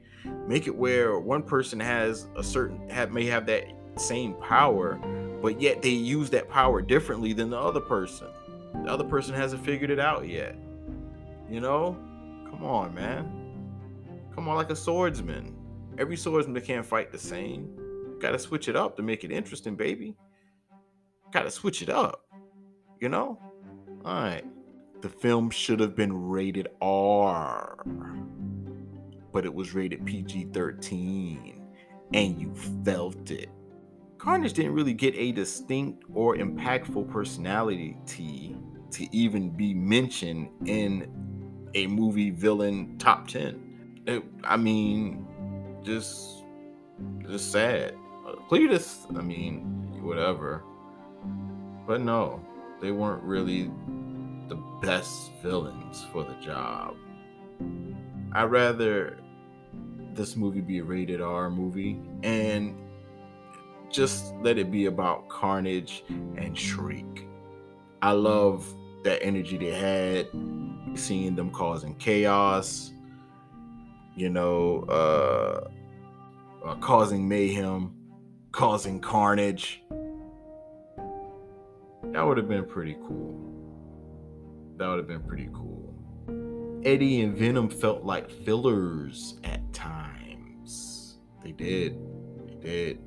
Make 0.47 0.67
it 0.67 0.75
where 0.75 1.19
one 1.19 1.43
person 1.43 1.81
has 1.81 2.27
a 2.37 2.43
certain 2.43 2.89
have 2.91 3.13
may 3.13 3.27
have 3.27 3.47
that 3.47 3.65
same 3.97 4.35
power 4.35 5.01
but 5.45 5.61
yet 5.61 5.83
they 5.83 5.91
use 5.91 6.31
that 6.31 6.49
power 6.49 6.81
differently 6.81 7.35
than 7.35 7.51
the 7.51 7.59
other 7.59 7.79
person. 7.79 8.29
The 8.83 8.91
other 8.91 9.05
person 9.05 9.35
hasn't 9.35 9.63
figured 9.63 9.91
it 9.91 10.01
out 10.01 10.27
yet. 10.27 10.57
You 11.51 11.61
know? 11.61 11.99
Come 12.51 12.65
on 12.65 12.95
man. 12.95 13.31
Come 14.35 14.49
on 14.49 14.57
like 14.57 14.71
a 14.71 14.77
swordsman. 14.77 15.55
Every 15.99 16.17
swordsman 16.17 16.59
can't 16.63 16.87
fight 16.87 17.13
the 17.13 17.19
same. 17.19 17.69
Gotta 18.23 18.39
switch 18.39 18.69
it 18.69 18.75
up 18.75 18.97
to 18.97 19.03
make 19.03 19.23
it 19.23 19.31
interesting 19.31 19.77
baby. 19.77 20.17
Gotta 21.31 21.51
switch 21.51 21.83
it 21.83 21.91
up. 21.91 22.25
You 22.99 23.11
know 23.11 23.39
all 24.05 24.15
right 24.15 24.45
the 25.01 25.09
film 25.09 25.51
should 25.51 25.81
have 25.81 25.95
been 25.95 26.29
rated 26.29 26.69
r 26.81 27.85
but 29.35 29.45
it 29.45 29.53
was 29.53 29.75
rated 29.75 30.07
PG 30.07 30.49
13 30.53 31.61
and 32.15 32.41
you 32.41 32.55
felt 32.85 33.31
it. 33.31 33.51
Carnage 34.19 34.55
didn't 34.55 34.73
really 34.73 34.95
get 34.95 35.15
a 35.17 35.33
distinct 35.33 36.05
or 36.15 36.37
impactful 36.37 37.11
personality 37.11 37.97
to 38.07 39.15
even 39.15 39.51
be 39.51 39.75
mentioned 39.75 40.49
in 40.67 41.11
a 41.75 41.89
movie 41.89 42.31
villain 42.31 42.97
top 42.99 43.27
10. 43.27 44.03
It, 44.07 44.23
I 44.45 44.57
mean, 44.57 45.27
just 45.83 46.45
just 47.29 47.51
sad. 47.51 47.97
Cletus, 48.49 49.05
I 49.19 49.21
mean, 49.21 50.01
whatever. 50.03 50.63
But 51.87 52.01
no, 52.01 52.41
they 52.85 52.91
weren't 52.91 53.23
really 53.23 53.71
the 54.49 54.57
best 54.83 55.33
villains 55.43 56.05
for 56.13 56.23
the 56.23 56.35
job. 56.35 56.95
I'd 58.33 58.51
rather 58.51 59.17
this 60.13 60.37
movie 60.37 60.61
be 60.61 60.79
a 60.79 60.85
rated 60.85 61.23
R 61.23 61.49
movie 61.49 61.99
and 62.23 62.77
just 63.91 64.35
let 64.43 64.59
it 64.59 64.71
be 64.71 64.85
about 64.85 65.29
Carnage 65.31 66.05
and 66.37 66.59
Shriek. 66.59 67.27
I 68.03 68.13
love 68.13 68.67
that 69.03 69.23
energy 69.23 69.57
they 69.57 69.73
had, 69.73 70.29
seeing 70.95 71.35
them 71.35 71.51
causing 71.51 71.95
chaos, 71.95 72.93
you 74.15 74.29
know, 74.29 74.85
uh, 74.91 75.69
uh 76.69 76.75
causing 76.77 77.27
mayhem, 77.27 77.95
causing 78.53 79.01
carnage. 79.01 79.83
That 82.15 82.25
would 82.25 82.37
have 82.37 82.49
been 82.49 82.65
pretty 82.65 82.97
cool. 83.09 83.35
That 84.77 84.87
would 84.87 84.99
have 84.99 85.09
been 85.09 85.25
pretty 85.25 85.49
cool. 85.53 86.81
Eddie 86.85 87.23
and 87.23 87.37
Venom 87.37 87.69
felt 87.69 88.05
like 88.05 88.31
fillers 88.31 89.41
at 89.43 89.73
times. 89.73 91.19
They 91.43 91.51
did. 91.51 91.99
They 92.47 92.55
did. 92.55 93.01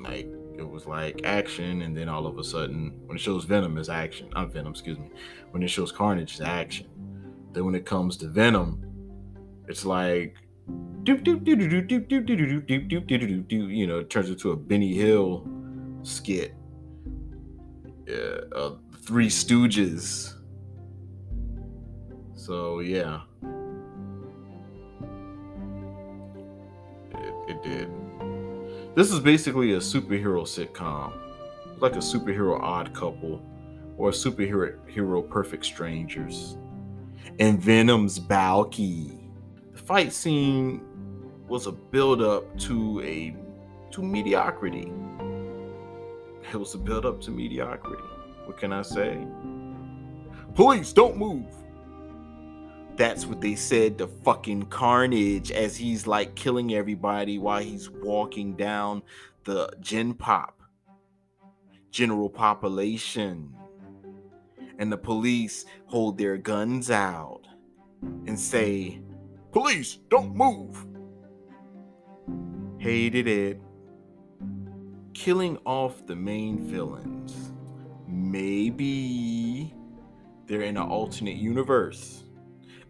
Like, 0.00 0.26
it 0.58 0.68
was 0.68 0.84
like 0.86 1.20
action, 1.22 1.82
and 1.82 1.96
then 1.96 2.08
all 2.08 2.26
of 2.26 2.38
a 2.38 2.44
sudden, 2.44 2.92
when 3.06 3.16
it 3.16 3.20
shows 3.20 3.44
Venom, 3.44 3.78
is 3.78 3.88
action. 3.88 4.28
I'm 4.34 4.50
Venom, 4.50 4.72
excuse 4.72 4.98
me. 4.98 5.12
When 5.52 5.62
it 5.62 5.68
shows 5.68 5.92
Carnage, 5.92 6.32
it's 6.32 6.40
action. 6.40 6.88
Then 7.52 7.64
when 7.64 7.76
it 7.76 7.86
comes 7.86 8.16
to 8.16 8.26
Venom, 8.26 8.82
it's 9.68 9.84
like 9.84 10.34
you 11.06 11.14
know, 13.86 13.98
it 14.00 14.10
turns 14.10 14.28
into 14.28 14.50
a 14.50 14.56
Benny 14.56 14.94
Hill 14.94 15.48
skit 16.02 16.56
yeah, 18.10 18.58
uh, 18.58 18.74
Three 19.04 19.28
Stooges 19.28 20.34
so 22.50 22.80
yeah, 22.80 23.20
it, 27.12 27.34
it 27.48 27.62
did. 27.62 27.88
This 28.96 29.12
is 29.12 29.20
basically 29.20 29.74
a 29.74 29.76
superhero 29.76 30.42
sitcom, 30.42 31.12
like 31.78 31.92
a 31.92 31.98
superhero 31.98 32.58
odd 32.58 32.92
couple 32.92 33.40
or 33.96 34.08
a 34.08 34.12
superhero 34.12 34.74
hero 34.88 35.22
perfect 35.22 35.64
strangers. 35.64 36.56
And 37.38 37.62
Venom's 37.62 38.18
Balki. 38.18 39.16
The 39.70 39.78
fight 39.78 40.12
scene 40.12 40.82
was 41.46 41.68
a 41.68 41.72
build 41.72 42.20
up 42.20 42.58
to 42.62 43.00
a 43.02 43.36
to 43.92 44.02
mediocrity. 44.02 44.90
It 46.52 46.56
was 46.56 46.74
a 46.74 46.78
build 46.78 47.06
up 47.06 47.20
to 47.22 47.30
mediocrity. 47.30 48.02
What 48.44 48.58
can 48.58 48.72
I 48.72 48.82
say? 48.82 49.26
Police, 50.54 50.92
don't 50.92 51.16
move 51.16 51.46
that's 53.00 53.24
what 53.24 53.40
they 53.40 53.54
said 53.54 53.96
the 53.96 54.06
fucking 54.06 54.62
carnage 54.64 55.50
as 55.50 55.74
he's 55.74 56.06
like 56.06 56.34
killing 56.34 56.74
everybody 56.74 57.38
while 57.38 57.62
he's 57.62 57.88
walking 57.88 58.54
down 58.56 59.02
the 59.44 59.70
gen 59.80 60.12
pop 60.12 60.60
general 61.90 62.28
population 62.28 63.54
and 64.78 64.92
the 64.92 64.98
police 64.98 65.64
hold 65.86 66.18
their 66.18 66.36
guns 66.36 66.90
out 66.90 67.40
and 68.26 68.38
say 68.38 69.00
police 69.50 69.98
don't 70.10 70.36
move 70.36 70.84
hated 72.76 73.26
it 73.26 73.58
killing 75.20 75.58
off 75.66 76.06
the 76.06 76.16
main 76.16 76.58
villains 76.66 77.52
maybe 78.08 79.74
they're 80.46 80.62
in 80.62 80.76
an 80.76 80.82
alternate 80.82 81.36
universe 81.36 82.20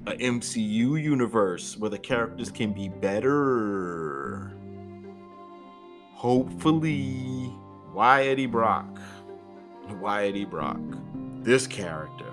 a 0.06 0.12
MCU 0.12 1.02
universe 1.02 1.76
where 1.76 1.90
the 1.90 1.98
characters 1.98 2.50
can 2.50 2.72
be 2.72 2.88
better. 2.88 4.52
Hopefully, 6.14 7.52
why 7.92 8.24
Eddie 8.24 8.46
Brock? 8.46 8.98
Why 9.98 10.26
Eddie 10.26 10.46
Brock? 10.46 10.80
This 11.42 11.66
character, 11.66 12.32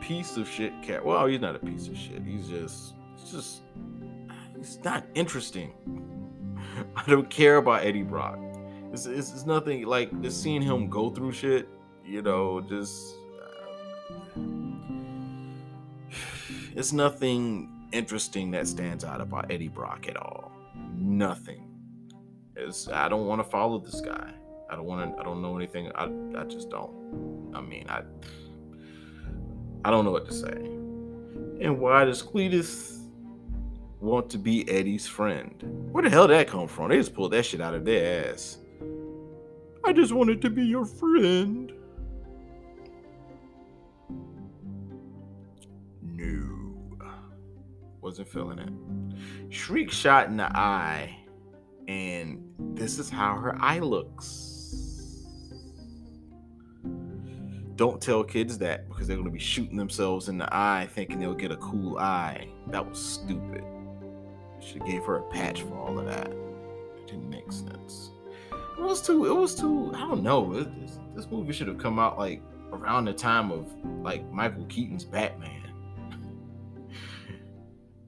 piece 0.00 0.36
of 0.36 0.48
shit 0.48 0.72
cat. 0.82 1.04
Well, 1.04 1.26
he's 1.26 1.40
not 1.40 1.56
a 1.56 1.58
piece 1.58 1.88
of 1.88 1.96
shit. 1.96 2.22
He's 2.22 2.48
just, 2.48 2.94
just, 3.30 3.62
he's 4.58 4.78
not 4.84 5.06
interesting. 5.14 5.72
I 6.96 7.04
don't 7.06 7.30
care 7.30 7.56
about 7.56 7.84
Eddie 7.84 8.02
Brock. 8.02 8.38
It's, 8.96 9.04
it's, 9.04 9.32
it's 9.34 9.44
nothing 9.44 9.84
like 9.84 10.22
just 10.22 10.42
seeing 10.42 10.62
him 10.62 10.88
go 10.88 11.10
through 11.10 11.32
shit. 11.32 11.68
You 12.02 12.22
know, 12.22 12.62
just 12.62 13.14
it's 16.74 16.94
nothing 16.94 17.68
interesting 17.92 18.50
that 18.52 18.66
stands 18.66 19.04
out 19.04 19.20
about 19.20 19.50
Eddie 19.50 19.68
Brock 19.68 20.08
at 20.08 20.16
all. 20.16 20.50
Nothing. 20.94 21.68
It's 22.56 22.88
I 22.88 23.10
don't 23.10 23.26
want 23.26 23.44
to 23.44 23.46
follow 23.50 23.78
this 23.78 24.00
guy. 24.00 24.32
I 24.70 24.76
don't 24.76 24.86
want 24.86 25.14
to. 25.14 25.20
I 25.20 25.24
don't 25.24 25.42
know 25.42 25.58
anything. 25.58 25.92
I 25.94 26.04
I 26.34 26.44
just 26.44 26.70
don't. 26.70 27.52
I 27.54 27.60
mean, 27.60 27.84
I 27.90 28.00
I 29.84 29.90
don't 29.90 30.06
know 30.06 30.10
what 30.10 30.24
to 30.24 30.32
say. 30.32 30.56
And 31.60 31.78
why 31.78 32.06
does 32.06 32.22
Cletus 32.22 32.98
want 34.00 34.30
to 34.30 34.38
be 34.38 34.66
Eddie's 34.70 35.06
friend? 35.06 35.52
Where 35.92 36.02
the 36.02 36.08
hell 36.08 36.26
did 36.26 36.38
that 36.38 36.48
come 36.48 36.66
from? 36.66 36.88
They 36.88 36.96
just 36.96 37.12
pulled 37.12 37.34
that 37.34 37.44
shit 37.44 37.60
out 37.60 37.74
of 37.74 37.84
their 37.84 38.32
ass. 38.32 38.56
I 39.86 39.92
just 39.92 40.12
wanted 40.12 40.42
to 40.42 40.50
be 40.50 40.64
your 40.64 40.84
friend. 40.84 41.72
No. 46.02 47.06
Wasn't 48.00 48.26
feeling 48.26 48.58
it. 48.58 49.54
Shriek 49.54 49.92
shot 49.92 50.26
in 50.26 50.38
the 50.38 50.56
eye, 50.58 51.16
and 51.86 52.42
this 52.74 52.98
is 52.98 53.08
how 53.08 53.36
her 53.36 53.56
eye 53.60 53.78
looks. 53.78 55.24
Don't 57.76 58.00
tell 58.00 58.24
kids 58.24 58.58
that 58.58 58.88
because 58.88 59.06
they're 59.06 59.16
going 59.16 59.28
to 59.28 59.32
be 59.32 59.38
shooting 59.38 59.76
themselves 59.76 60.28
in 60.28 60.36
the 60.36 60.48
eye 60.50 60.88
thinking 60.94 61.20
they'll 61.20 61.32
get 61.32 61.52
a 61.52 61.58
cool 61.58 61.98
eye. 61.98 62.48
That 62.72 62.88
was 62.88 62.98
stupid. 62.98 63.62
She 64.58 64.80
gave 64.80 65.04
her 65.04 65.18
a 65.18 65.22
patch 65.30 65.62
for 65.62 65.78
all 65.78 65.96
of 66.00 66.06
that. 66.06 66.26
It 66.26 67.06
didn't 67.06 67.30
make 67.30 67.52
sense. 67.52 68.10
It 68.78 68.82
was 68.82 69.02
too. 69.02 69.26
It 69.26 69.34
was 69.34 69.54
too. 69.54 69.92
I 69.94 70.00
don't 70.00 70.22
know. 70.22 70.52
It, 70.54 70.80
this, 70.80 70.98
this 71.14 71.26
movie 71.30 71.52
should 71.52 71.68
have 71.68 71.78
come 71.78 71.98
out 71.98 72.18
like 72.18 72.42
around 72.72 73.06
the 73.06 73.12
time 73.12 73.50
of 73.50 73.72
like 74.02 74.30
Michael 74.30 74.66
Keaton's 74.66 75.04
Batman. 75.04 75.62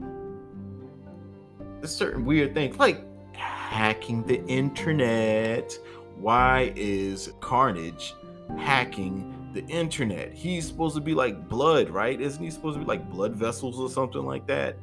a 1.83 1.89
certain 1.89 2.25
weird 2.25 2.55
thing 2.55 2.77
like 2.77 3.05
hacking 3.35 4.25
the 4.25 4.45
internet. 4.47 5.79
Why 6.17 6.73
is 6.75 7.33
Carnage 7.41 8.15
hacking 8.57 9.39
the 9.53 9.65
internet. 9.67 10.33
He's 10.33 10.67
supposed 10.67 10.95
to 10.97 11.01
be 11.01 11.15
like 11.15 11.49
blood, 11.49 11.91
right? 11.91 12.21
Isn't 12.21 12.43
he 12.43 12.51
supposed 12.51 12.75
to 12.75 12.81
be 12.81 12.87
like 12.87 13.09
blood 13.11 13.35
vessels 13.35 13.79
or 13.79 13.89
something 13.89 14.25
like 14.25 14.47
that? 14.47 14.77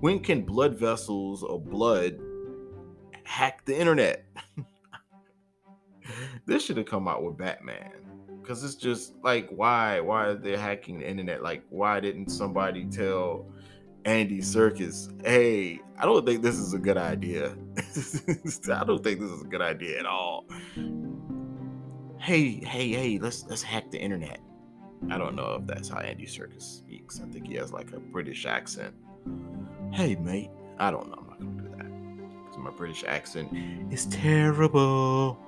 When 0.00 0.20
can 0.20 0.42
blood 0.42 0.78
vessels 0.78 1.42
or 1.42 1.60
blood 1.60 2.18
hack 3.24 3.64
the 3.64 3.78
internet? 3.78 4.24
this 6.46 6.64
should 6.64 6.76
have 6.76 6.86
come 6.86 7.08
out 7.08 7.22
with 7.22 7.36
Batman. 7.36 7.92
Cause 8.42 8.62
it's 8.62 8.74
just 8.74 9.14
like 9.22 9.48
why? 9.48 10.00
Why 10.00 10.26
are 10.26 10.34
they 10.34 10.54
hacking 10.54 10.98
the 10.98 11.08
internet? 11.08 11.42
Like, 11.42 11.64
why 11.70 11.98
didn't 11.98 12.28
somebody 12.28 12.84
tell 12.84 13.46
Andy 14.04 14.40
Serkis, 14.40 15.08
hey, 15.26 15.80
I 15.98 16.04
don't 16.04 16.26
think 16.26 16.42
this 16.42 16.56
is 16.56 16.74
a 16.74 16.78
good 16.78 16.98
idea. 16.98 17.56
I 17.78 18.84
don't 18.84 19.02
think 19.02 19.20
this 19.20 19.30
is 19.30 19.40
a 19.40 19.46
good 19.46 19.62
idea 19.62 19.98
at 19.98 20.04
all 20.04 20.44
hey, 22.24 22.54
hey, 22.64 22.88
hey, 22.88 23.18
let's 23.18 23.44
let's 23.48 23.62
hack 23.62 23.90
the 23.90 24.00
internet. 24.00 24.40
I 25.10 25.18
don't 25.18 25.36
know 25.36 25.58
if 25.60 25.66
that's 25.66 25.90
how 25.90 25.98
Andy 25.98 26.24
Serkis 26.24 26.62
speaks. 26.62 27.20
I 27.20 27.30
think 27.30 27.46
he 27.46 27.54
has 27.56 27.70
like 27.70 27.92
a 27.92 28.00
British 28.00 28.46
accent. 28.46 28.94
Hey, 29.92 30.16
mate. 30.16 30.50
I 30.78 30.90
don't 30.90 31.10
know. 31.10 31.18
I'm 31.18 31.28
not 31.28 31.38
gonna 31.38 31.62
do 31.62 31.76
that 31.76 32.44
because 32.44 32.58
my 32.58 32.70
British 32.70 33.04
accent 33.06 33.52
is 33.92 34.06
terrible. 34.06 35.38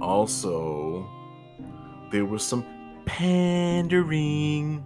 Also, 0.00 1.08
there 2.10 2.24
was 2.24 2.42
some 2.42 2.64
pandering. 3.04 4.84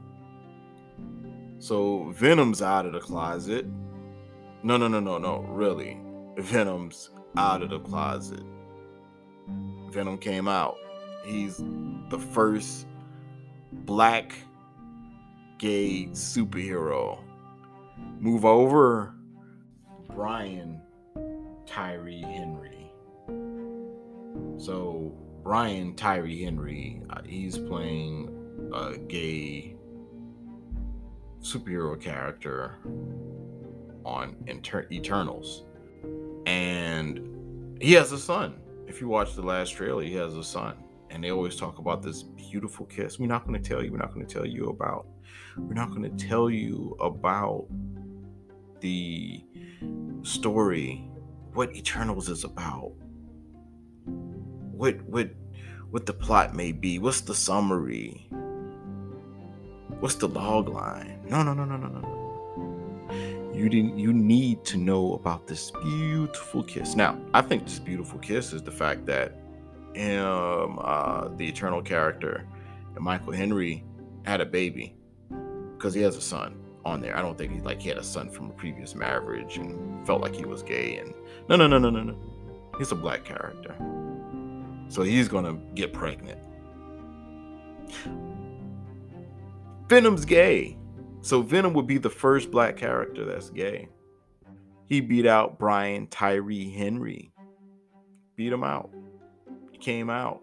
So 1.59 2.11
Venom's 2.11 2.63
out 2.63 2.87
of 2.87 2.93
the 2.93 3.01
closet. 3.01 3.67
No, 4.63 4.77
no, 4.77 4.89
no, 4.89 5.01
no, 5.01 5.19
no. 5.19 5.41
Really, 5.49 5.99
Venom's 6.37 7.11
out 7.37 7.63
of 7.63 7.71
the 7.71 7.81
closet. 7.81 8.43
Venom 9.91 10.19
came 10.19 10.49
out. 10.49 10.77
He's 11.25 11.59
the 12.09 12.19
first 12.19 12.87
black 13.73 14.35
gay 15.59 16.09
superhero. 16.13 17.19
Move 18.21 18.45
over, 18.45 19.15
Brian 20.15 20.81
Tyree 21.67 22.23
Henry. 22.23 22.78
So, 24.59 25.15
Brian 25.43 25.95
Tyree 25.95 26.45
Henry, 26.45 27.03
uh, 27.11 27.23
he's 27.25 27.57
playing 27.57 28.35
a 28.75 28.99
gay 28.99 29.77
superhero 31.41 32.01
character 32.01 32.79
on 34.05 34.37
Inter- 34.47 34.87
Eternals. 34.91 35.65
And 36.47 37.79
he 37.81 37.93
has 37.93 38.13
a 38.13 38.19
son 38.19 38.61
if 38.89 39.03
you 39.03 39.09
watch 39.09 39.35
the 39.35 39.43
last 39.43 39.71
trailer, 39.71 40.03
he 40.03 40.15
has 40.15 40.35
a 40.35 40.43
son, 40.43 40.75
and 41.11 41.23
they 41.23 41.31
always 41.31 41.57
talk 41.57 41.79
about 41.79 42.03
this 42.03 42.23
beautiful 42.23 42.87
kiss. 42.87 43.19
We're 43.19 43.27
not 43.27 43.47
going 43.47 43.63
to 43.63 43.69
tell 43.69 43.85
you. 43.85 43.93
We're 43.93 43.99
not 43.99 44.15
going 44.15 44.27
to 44.27 44.35
tell 44.35 44.47
you 44.47 44.65
about. 44.71 45.07
We're 45.59 45.75
not 45.75 45.91
going 45.91 46.03
to 46.03 46.27
tell 46.27 46.49
you 46.49 46.97
about 46.99 47.67
the 48.81 49.45
story, 50.23 51.11
what 51.53 51.77
Eternals 51.77 52.31
is 52.31 52.45
about, 52.45 52.93
what 54.79 55.03
what 55.03 55.29
what 55.91 56.07
the 56.07 56.13
plot 56.13 56.55
may 56.55 56.73
be. 56.73 56.99
What's 56.99 57.23
the 57.23 57.35
summary? 57.35 58.29
What's 60.01 60.15
the 60.15 60.29
log 60.29 60.69
line? 60.69 61.21
No, 61.29 61.43
no, 61.43 61.53
no, 61.53 61.65
no, 61.65 61.77
no, 61.77 61.89
no. 61.89 63.53
You 63.53 63.69
didn't 63.69 63.99
you 63.99 64.13
need 64.13 64.65
to 64.67 64.77
know 64.77 65.15
about 65.15 65.49
this 65.49 65.73
beautiful 65.83 66.63
kiss. 66.63 66.95
Now, 66.95 67.19
I 67.35 67.43
think 67.43 67.65
this 67.65 67.81
beautiful 67.81 68.21
kiss 68.21 68.53
is 68.53 68.63
the 68.63 68.71
fact 68.71 69.05
that 69.07 69.33
um 69.97 70.79
uh 70.81 71.29
the 71.37 71.49
eternal 71.49 71.83
character 71.83 72.47
Michael 72.99 73.33
Henry 73.33 73.85
had 74.25 74.41
a 74.41 74.47
baby 74.47 74.95
because 75.77 75.95
he 75.95 76.03
has 76.03 76.17
a 76.17 76.21
son 76.21 76.57
on 76.85 77.01
there. 77.01 77.17
I 77.17 77.23
don't 77.23 77.37
think 77.37 77.53
he's 77.53 77.65
like 77.65 77.81
he 77.81 77.89
had 77.89 77.99
a 77.99 78.05
son 78.05 78.31
from 78.31 78.51
a 78.51 78.53
previous 78.53 78.95
marriage 78.95 79.57
and 79.57 80.07
felt 80.07 80.21
like 80.21 80.37
he 80.37 80.45
was 80.45 80.63
gay 80.63 80.99
and 80.99 81.13
no 81.49 81.57
no 81.57 81.67
no 81.67 81.79
no 81.79 81.91
no 81.91 82.03
no. 82.05 82.17
He's 82.79 82.93
a 82.93 82.97
black 82.97 83.25
character. 83.25 83.75
So 84.89 85.03
he's 85.03 85.29
gonna 85.29 85.55
get 85.75 85.93
pregnant. 85.93 86.41
Venom's 89.89 90.25
gay. 90.25 90.77
So 91.21 91.43
Venom 91.43 91.75
would 91.75 91.87
be 91.87 91.99
the 91.99 92.11
first 92.11 92.51
black 92.51 92.77
character 92.77 93.25
that's 93.25 93.51
gay. 93.51 93.89
He 94.87 95.01
beat 95.01 95.27
out 95.27 95.59
Brian 95.59 96.07
Tyree 96.07 96.71
Henry. 96.71 97.33
Beat 98.37 98.53
him 98.53 98.65
out. 98.65 98.91
He 99.73 99.79
came 99.79 100.09
out. 100.09 100.41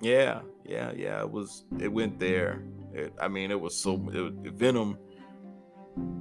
Yeah, 0.00 0.40
yeah, 0.64 0.92
yeah. 0.92 1.20
It 1.20 1.30
was. 1.30 1.64
It 1.78 1.88
went 1.88 2.18
there. 2.18 2.62
It, 2.94 3.12
I 3.20 3.28
mean, 3.28 3.50
it 3.50 3.60
was 3.60 3.76
so. 3.76 4.00
It, 4.12 4.52
Venom 4.54 4.96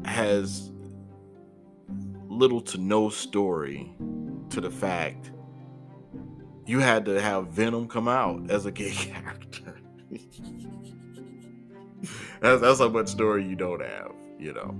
has 0.03 0.71
little 2.27 2.61
to 2.61 2.77
no 2.77 3.09
story 3.09 3.95
to 4.49 4.59
the 4.59 4.71
fact 4.71 5.31
you 6.67 6.79
had 6.79 7.05
to 7.05 7.19
have 7.19 7.47
Venom 7.47 7.87
come 7.87 8.07
out 8.07 8.51
as 8.51 8.65
a 8.65 8.71
gay 8.71 8.91
character. 8.91 9.79
that's, 12.41 12.61
that's 12.61 12.79
how 12.79 12.89
much 12.89 13.07
story 13.07 13.45
you 13.47 13.55
don't 13.55 13.81
have, 13.81 14.11
you 14.37 14.53
know. 14.53 14.75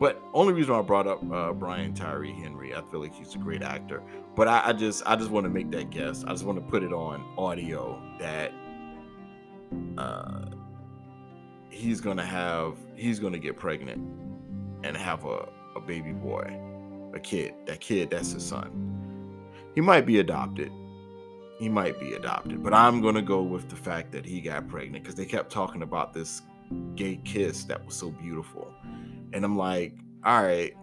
But 0.00 0.20
only 0.34 0.52
reason 0.52 0.74
I 0.74 0.82
brought 0.82 1.06
up 1.06 1.22
uh, 1.32 1.52
Brian 1.52 1.94
Tyree 1.94 2.32
Henry, 2.32 2.74
I 2.74 2.82
feel 2.90 3.00
like 3.00 3.14
he's 3.14 3.36
a 3.36 3.38
great 3.38 3.62
actor. 3.62 4.02
But 4.34 4.48
I, 4.48 4.62
I 4.66 4.72
just 4.72 5.04
I 5.06 5.14
just 5.14 5.30
want 5.30 5.44
to 5.44 5.50
make 5.50 5.70
that 5.70 5.90
guess. 5.90 6.24
I 6.24 6.30
just 6.30 6.44
want 6.44 6.58
to 6.58 6.64
put 6.68 6.82
it 6.82 6.92
on 6.92 7.24
audio 7.38 8.02
that 8.18 8.52
uh, 9.96 10.46
he's 11.70 12.00
gonna 12.00 12.26
have 12.26 12.76
he's 12.96 13.20
gonna 13.20 13.38
get 13.38 13.56
pregnant 13.56 14.02
and 14.82 14.96
have 14.96 15.24
a, 15.24 15.48
a 15.76 15.80
baby 15.80 16.12
boy, 16.12 16.42
a 17.14 17.20
kid. 17.20 17.54
That 17.66 17.80
kid, 17.80 18.10
that's 18.10 18.32
his 18.32 18.44
son. 18.44 18.90
He 19.76 19.80
might 19.80 20.06
be 20.06 20.18
adopted. 20.18 20.72
He 21.64 21.70
might 21.70 21.98
be 21.98 22.12
adopted, 22.12 22.62
but 22.62 22.74
I'm 22.74 23.00
gonna 23.00 23.22
go 23.22 23.40
with 23.40 23.70
the 23.70 23.74
fact 23.74 24.12
that 24.12 24.26
he 24.26 24.42
got 24.42 24.68
pregnant 24.68 25.02
because 25.02 25.14
they 25.14 25.24
kept 25.24 25.50
talking 25.50 25.80
about 25.80 26.12
this 26.12 26.42
gay 26.94 27.18
kiss 27.24 27.64
that 27.64 27.82
was 27.86 27.94
so 27.94 28.10
beautiful. 28.10 28.70
And 29.32 29.42
I'm 29.46 29.56
like, 29.56 29.96
all 30.26 30.42
right, 30.42 30.74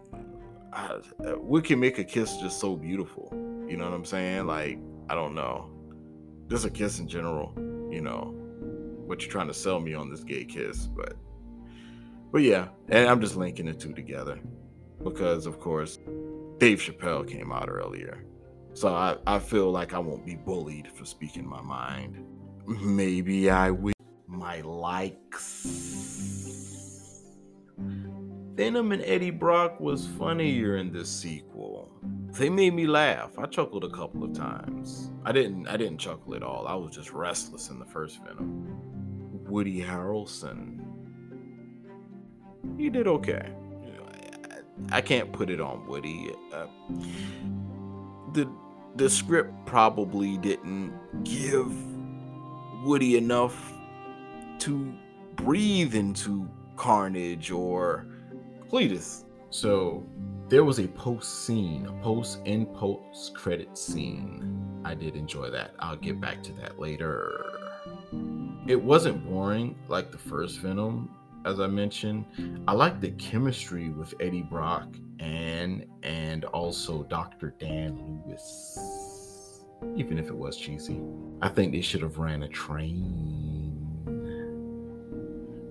I, 0.74 0.98
we 1.38 1.62
can 1.62 1.80
make 1.80 2.00
a 2.00 2.04
kiss 2.04 2.36
just 2.38 2.60
so 2.60 2.76
beautiful. 2.76 3.30
You 3.70 3.78
know 3.78 3.84
what 3.84 3.94
I'm 3.94 4.06
saying? 4.06 4.48
Like, 4.48 4.80
I 5.08 5.14
don't 5.14 5.36
know. 5.36 5.70
Just 6.48 6.66
a 6.66 6.72
kiss 6.72 6.98
in 6.98 7.08
general, 7.08 7.54
you 7.92 8.02
know, 8.02 8.34
what 9.06 9.22
you're 9.22 9.32
trying 9.32 9.50
to 9.50 9.54
sell 9.54 9.80
me 9.80 9.94
on 9.94 10.10
this 10.10 10.24
gay 10.24 10.46
kiss. 10.46 10.88
But, 10.88 11.14
but 12.32 12.42
yeah, 12.42 12.70
and 12.90 13.08
I'm 13.08 13.22
just 13.22 13.36
linking 13.36 13.68
the 13.68 13.76
two 13.76 13.94
together 13.94 14.40
because, 15.04 15.46
of 15.46 15.60
course, 15.60 16.00
Dave 16.58 16.80
Chappelle 16.80 17.30
came 17.30 17.52
out 17.52 17.70
earlier. 17.70 18.26
So 18.82 18.90
I, 18.96 19.16
I 19.28 19.38
feel 19.38 19.70
like 19.70 19.94
I 19.94 20.00
won't 20.00 20.26
be 20.26 20.34
bullied 20.34 20.88
for 20.88 21.06
speaking 21.06 21.48
my 21.48 21.62
mind. 21.62 22.26
Maybe 22.66 23.48
I 23.48 23.70
will. 23.70 23.94
My 24.26 24.62
likes. 24.62 25.68
Venom 27.78 28.92
and 28.92 29.04
Eddie 29.04 29.30
Brock 29.30 29.80
was 29.80 30.08
funnier 30.08 30.78
in 30.78 30.92
this 30.92 31.12
sequel. 31.12 31.92
They 32.32 32.50
made 32.50 32.74
me 32.74 32.88
laugh. 32.88 33.38
I 33.38 33.46
chuckled 33.46 33.84
a 33.84 33.90
couple 33.92 34.24
of 34.24 34.34
times. 34.34 35.12
I 35.26 35.32
didn't 35.32 35.68
I 35.68 35.78
didn't 35.78 36.00
chuckle 36.00 36.34
at 36.34 36.42
all. 36.42 36.66
I 36.68 36.74
was 36.74 36.96
just 36.96 37.12
restless 37.12 37.70
in 37.70 37.78
the 37.78 37.86
first 37.86 38.18
Venom. 38.24 38.66
Woody 39.48 39.80
Harrelson. 39.80 40.80
He 42.80 42.90
did 42.90 43.06
okay. 43.06 43.54
I 44.92 45.02
can't 45.02 45.32
put 45.32 45.52
it 45.52 45.62
on 45.62 45.86
Woody. 45.86 46.32
Uh, 46.52 46.66
the 48.34 48.52
the 48.96 49.10
script 49.10 49.54
probably 49.66 50.38
didn't 50.38 50.94
give 51.24 51.72
Woody 52.84 53.18
enough 53.18 53.74
to 54.60 54.94
breathe 55.36 55.96
into 55.96 56.50
Carnage 56.76 57.52
or 57.52 58.06
Cletus. 58.70 59.26
So 59.50 60.04
there 60.50 60.64
was 60.64 60.80
a 60.80 60.88
post 60.88 61.46
scene, 61.46 61.86
a 61.86 62.04
post 62.04 62.40
and 62.46 62.74
post 62.74 63.36
credit 63.36 63.78
scene. 63.78 64.82
I 64.84 64.96
did 64.96 65.16
enjoy 65.16 65.50
that. 65.52 65.76
I'll 65.80 65.96
get 65.96 66.20
back 66.20 66.42
to 66.44 66.54
that 66.54 66.80
later. 66.80 67.46
It 68.68 68.82
wasn't 68.82 69.26
boring 69.30 69.78
like 69.88 70.12
the 70.12 70.18
first 70.18 70.60
Venom, 70.60 71.10
as 71.46 71.60
I 71.60 71.68
mentioned. 71.68 72.26
I 72.68 72.74
like 72.74 73.00
the 73.00 73.12
chemistry 73.12 73.90
with 73.90 74.14
Eddie 74.20 74.42
Brock 74.42 74.88
and 75.22 75.86
and 76.04 76.46
also 76.46 77.04
Dr. 77.04 77.54
Dan 77.60 78.22
Lewis. 78.26 79.64
Even 79.96 80.18
if 80.18 80.28
it 80.28 80.36
was 80.36 80.58
cheesy. 80.58 81.00
I 81.42 81.50
think 81.50 81.72
they 81.72 81.82
should 81.82 82.02
have 82.02 82.18
ran 82.18 82.44
a 82.44 82.48
train. 82.48 83.78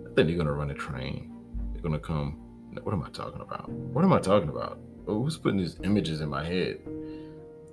I 0.05 0.14
think 0.14 0.28
they're 0.28 0.36
gonna 0.36 0.53
run 0.53 0.70
a 0.70 0.74
train. 0.74 1.32
They're 1.72 1.82
gonna 1.82 1.98
come. 1.98 2.38
What 2.82 2.92
am 2.92 3.03
I 3.03 3.11
talking 3.11 3.40
about? 3.40 3.68
What 3.68 4.05
am 4.05 4.12
I 4.12 4.20
talking 4.20 4.48
about? 4.48 4.78
Oh, 5.07 5.22
who's 5.22 5.36
putting 5.36 5.59
these 5.59 5.78
images 5.82 6.20
in 6.20 6.28
my 6.28 6.44
head? 6.44 6.78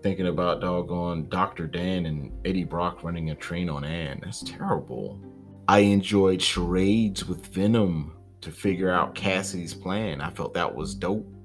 Thinking 0.02 0.28
about 0.28 0.62
doggone 0.62 1.28
Dr. 1.30 1.68
Dan 1.68 2.06
and 2.06 2.32
Eddie 2.46 2.64
Brock 2.64 3.04
running 3.04 3.30
a 3.30 3.36
train 3.36 3.70
on 3.70 3.84
Anne. 3.84 4.20
That's 4.24 4.44
terrible. 4.44 5.20
I 5.68 5.80
enjoyed 5.80 6.42
charades 6.42 7.26
with 7.26 7.46
Venom 7.48 8.16
to 8.42 8.52
figure 8.52 8.92
out 8.92 9.16
Kasady's 9.16 9.74
plan. 9.74 10.22
I 10.22 10.32
felt 10.32 10.54
that 10.54 10.74
was 10.74 10.96
dope. 10.96 11.37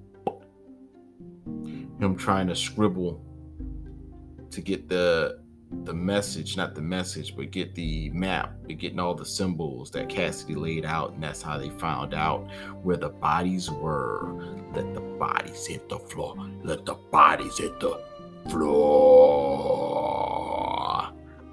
Him 2.02 2.16
trying 2.16 2.48
to 2.48 2.56
scribble 2.56 3.24
to 4.50 4.60
get 4.60 4.88
the 4.88 5.38
the 5.84 5.94
message, 5.94 6.56
not 6.56 6.74
the 6.74 6.82
message, 6.82 7.36
but 7.36 7.52
get 7.52 7.76
the 7.76 8.10
map, 8.10 8.54
but 8.66 8.76
getting 8.78 8.98
all 8.98 9.14
the 9.14 9.24
symbols 9.24 9.92
that 9.92 10.08
Kasady 10.08 10.56
laid 10.56 10.84
out, 10.84 11.12
and 11.12 11.22
that's 11.22 11.40
how 11.40 11.58
they 11.58 11.70
found 11.70 12.12
out 12.12 12.50
where 12.82 12.96
the 12.96 13.10
bodies 13.10 13.70
were. 13.70 14.34
Let 14.74 14.94
the 14.94 15.00
bodies 15.00 15.64
hit 15.64 15.88
the 15.88 16.00
floor. 16.00 16.34
Let 16.64 16.84
the 16.86 16.94
bodies 16.94 17.58
hit 17.58 17.78
the 17.78 18.02
floor. 18.50 19.52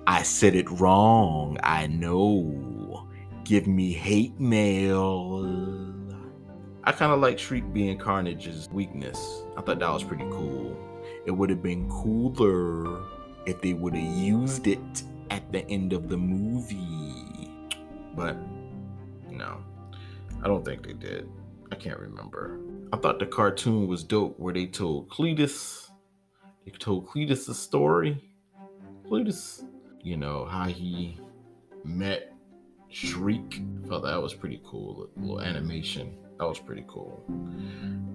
I 0.07 0.23
said 0.23 0.55
it 0.55 0.69
wrong. 0.71 1.59
I 1.61 1.85
know. 1.85 3.07
Give 3.43 3.67
me 3.67 3.93
hate 3.93 4.39
mail. 4.39 5.98
I 6.83 6.91
kind 6.91 7.11
of 7.11 7.19
like 7.19 7.37
Shriek 7.37 7.73
being 7.73 7.97
Carnage's 7.97 8.69
weakness. 8.71 9.43
I 9.57 9.61
thought 9.61 9.79
that 9.79 9.91
was 9.91 10.03
pretty 10.03 10.25
cool. 10.31 10.77
It 11.25 11.31
would 11.31 11.49
have 11.49 11.61
been 11.61 11.89
cooler 11.89 13.03
if 13.45 13.61
they 13.61 13.73
would 13.73 13.95
have 13.95 14.17
used 14.17 14.67
it 14.67 15.03
at 15.29 15.51
the 15.51 15.67
end 15.69 15.93
of 15.93 16.07
the 16.07 16.17
movie. 16.17 17.51
But 18.15 18.37
no, 19.29 19.63
I 20.41 20.47
don't 20.47 20.63
think 20.63 20.85
they 20.85 20.93
did. 20.93 21.29
I 21.71 21.75
can't 21.75 21.99
remember. 21.99 22.59
I 22.91 22.97
thought 22.97 23.19
the 23.19 23.25
cartoon 23.25 23.87
was 23.87 24.03
dope 24.03 24.39
where 24.39 24.53
they 24.53 24.65
told 24.65 25.09
Cletus, 25.09 25.89
they 26.65 26.71
told 26.71 27.07
Cletus 27.07 27.53
story. 27.53 28.23
Cletus, 29.07 29.63
you 30.01 30.17
know, 30.17 30.45
how 30.45 30.65
he 30.65 31.19
met 31.83 32.33
Shriek. 32.89 33.61
I 33.83 33.87
thought 33.87 34.03
that 34.03 34.21
was 34.21 34.33
pretty 34.33 34.61
cool. 34.65 35.09
Little 35.17 35.41
animation. 35.41 36.15
That 36.39 36.47
was 36.47 36.59
pretty 36.59 36.85
cool. 36.87 37.21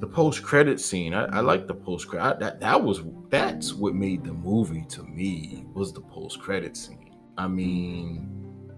The 0.01 0.07
post 0.07 0.43
credit 0.43 0.81
scene, 0.81 1.13
I, 1.13 1.25
I 1.27 1.41
like 1.41 1.67
the 1.67 1.75
post 1.75 2.09
credit. 2.09 2.41
That 2.41 2.61
that 2.61 2.83
was 2.83 3.03
that's 3.29 3.75
what 3.75 3.95
made 3.95 4.25
the 4.25 4.33
movie 4.33 4.85
to 4.91 5.03
me 5.03 5.67
was 5.75 5.93
the 5.93 6.01
post 6.01 6.41
credit 6.41 6.77
scene. 6.77 7.15
I 7.37 7.49
mean, 7.49 8.71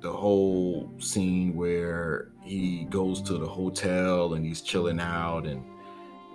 the 0.00 0.10
whole 0.10 0.90
scene 0.98 1.54
where 1.54 2.32
he 2.42 2.84
goes 2.84 3.20
to 3.22 3.34
the 3.34 3.46
hotel 3.46 4.34
and 4.34 4.44
he's 4.44 4.62
chilling 4.62 5.00
out, 5.00 5.46
and 5.46 5.62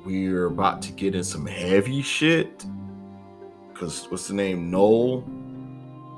we're 0.06 0.46
about 0.46 0.82
to 0.84 0.92
get 0.92 1.16
in 1.16 1.24
some 1.24 1.48
heavy 1.48 2.02
shit. 2.04 2.66
Cause 3.74 4.06
what's 4.12 4.28
the 4.28 4.36
name? 4.36 4.70
Knull 4.70 5.26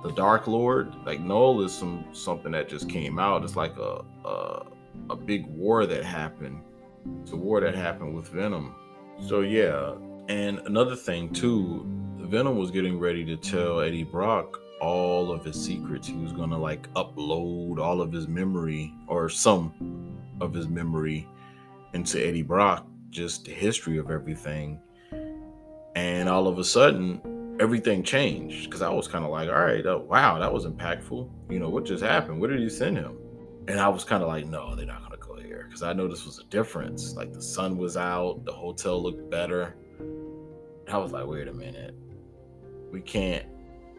the 0.03 0.11
Dark 0.11 0.47
Lord. 0.47 0.93
Like 1.05 1.21
Knull 1.21 1.63
is 1.63 1.73
some 1.73 2.05
something 2.11 2.51
that 2.51 2.69
just 2.69 2.89
came 2.89 3.17
out. 3.17 3.43
It's 3.43 3.55
like 3.55 3.77
a, 3.77 4.03
a 4.25 4.65
a 5.09 5.15
big 5.15 5.45
war 5.47 5.85
that 5.85 6.03
happened. 6.03 6.61
It's 7.21 7.31
a 7.31 7.35
war 7.35 7.61
that 7.61 7.75
happened 7.75 8.15
with 8.15 8.27
Venom. 8.29 8.75
So 9.27 9.41
yeah, 9.41 9.95
and 10.29 10.59
another 10.59 10.95
thing 10.95 11.33
too, 11.33 11.85
Venom 12.17 12.57
was 12.57 12.71
getting 12.71 12.99
ready 12.99 13.25
to 13.25 13.35
tell 13.35 13.81
Eddie 13.81 14.03
Brock 14.03 14.59
all 14.81 15.31
of 15.31 15.45
his 15.45 15.61
secrets. 15.61 16.07
He 16.07 16.15
was 16.15 16.31
gonna 16.31 16.57
like 16.57 16.91
upload 16.93 17.79
all 17.79 18.01
of 18.01 18.11
his 18.11 18.27
memory 18.27 18.93
or 19.07 19.29
some 19.29 19.73
of 20.41 20.53
his 20.53 20.67
memory 20.67 21.27
into 21.93 22.25
Eddie 22.25 22.41
Brock, 22.41 22.87
just 23.09 23.45
the 23.45 23.51
history 23.51 23.97
of 23.97 24.09
everything. 24.09 24.79
And 25.95 26.27
all 26.27 26.47
of 26.47 26.57
a 26.57 26.63
sudden, 26.63 27.21
everything 27.59 28.03
changed 28.03 28.65
because 28.65 28.81
I 28.81 28.89
was 28.89 29.07
kind 29.07 29.23
of 29.23 29.31
like, 29.31 29.47
all 29.47 29.61
right, 29.61 29.85
uh, 29.85 29.99
wow, 29.99 30.39
that 30.39 30.51
was 30.51 30.65
impactful. 30.65 31.29
You 31.49 31.59
know, 31.59 31.69
what 31.69 31.85
just 31.85 32.03
happened? 32.03 32.41
Where 32.41 32.49
did 32.49 32.59
he 32.59 32.69
send 32.69 32.97
him? 32.97 33.17
And 33.67 33.79
I 33.79 33.87
was 33.87 34.03
kind 34.03 34.21
of 34.21 34.27
like, 34.27 34.45
no, 34.45 34.75
they're 34.75 34.85
not 34.85 34.99
going 34.99 35.19
to 35.19 35.25
go 35.25 35.35
here 35.35 35.65
because 35.67 35.83
I 35.83 35.93
know 35.93 36.07
this 36.07 36.25
was 36.25 36.39
a 36.39 36.43
difference. 36.45 37.15
Like 37.15 37.33
the 37.33 37.41
sun 37.41 37.77
was 37.77 37.95
out, 37.95 38.43
the 38.43 38.51
hotel 38.51 39.01
looked 39.01 39.29
better. 39.29 39.75
I 40.91 40.97
was 40.97 41.11
like, 41.11 41.25
wait 41.25 41.47
a 41.47 41.53
minute. 41.53 41.95
We 42.91 43.01
can't, 43.01 43.45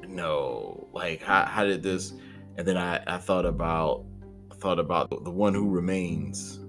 no. 0.07 0.87
Like, 0.93 1.23
how, 1.23 1.47
how 1.47 1.65
did 1.65 1.83
this? 1.83 2.13
And 2.57 2.67
then 2.67 2.77
I, 2.77 3.03
I 3.07 3.19
thought 3.19 3.47
about, 3.47 4.05
I 4.53 4.55
thought 4.55 4.79
about 4.79 5.25
the 5.25 5.31
one 5.31 5.55
who 5.55 5.69
remains, 5.69 6.61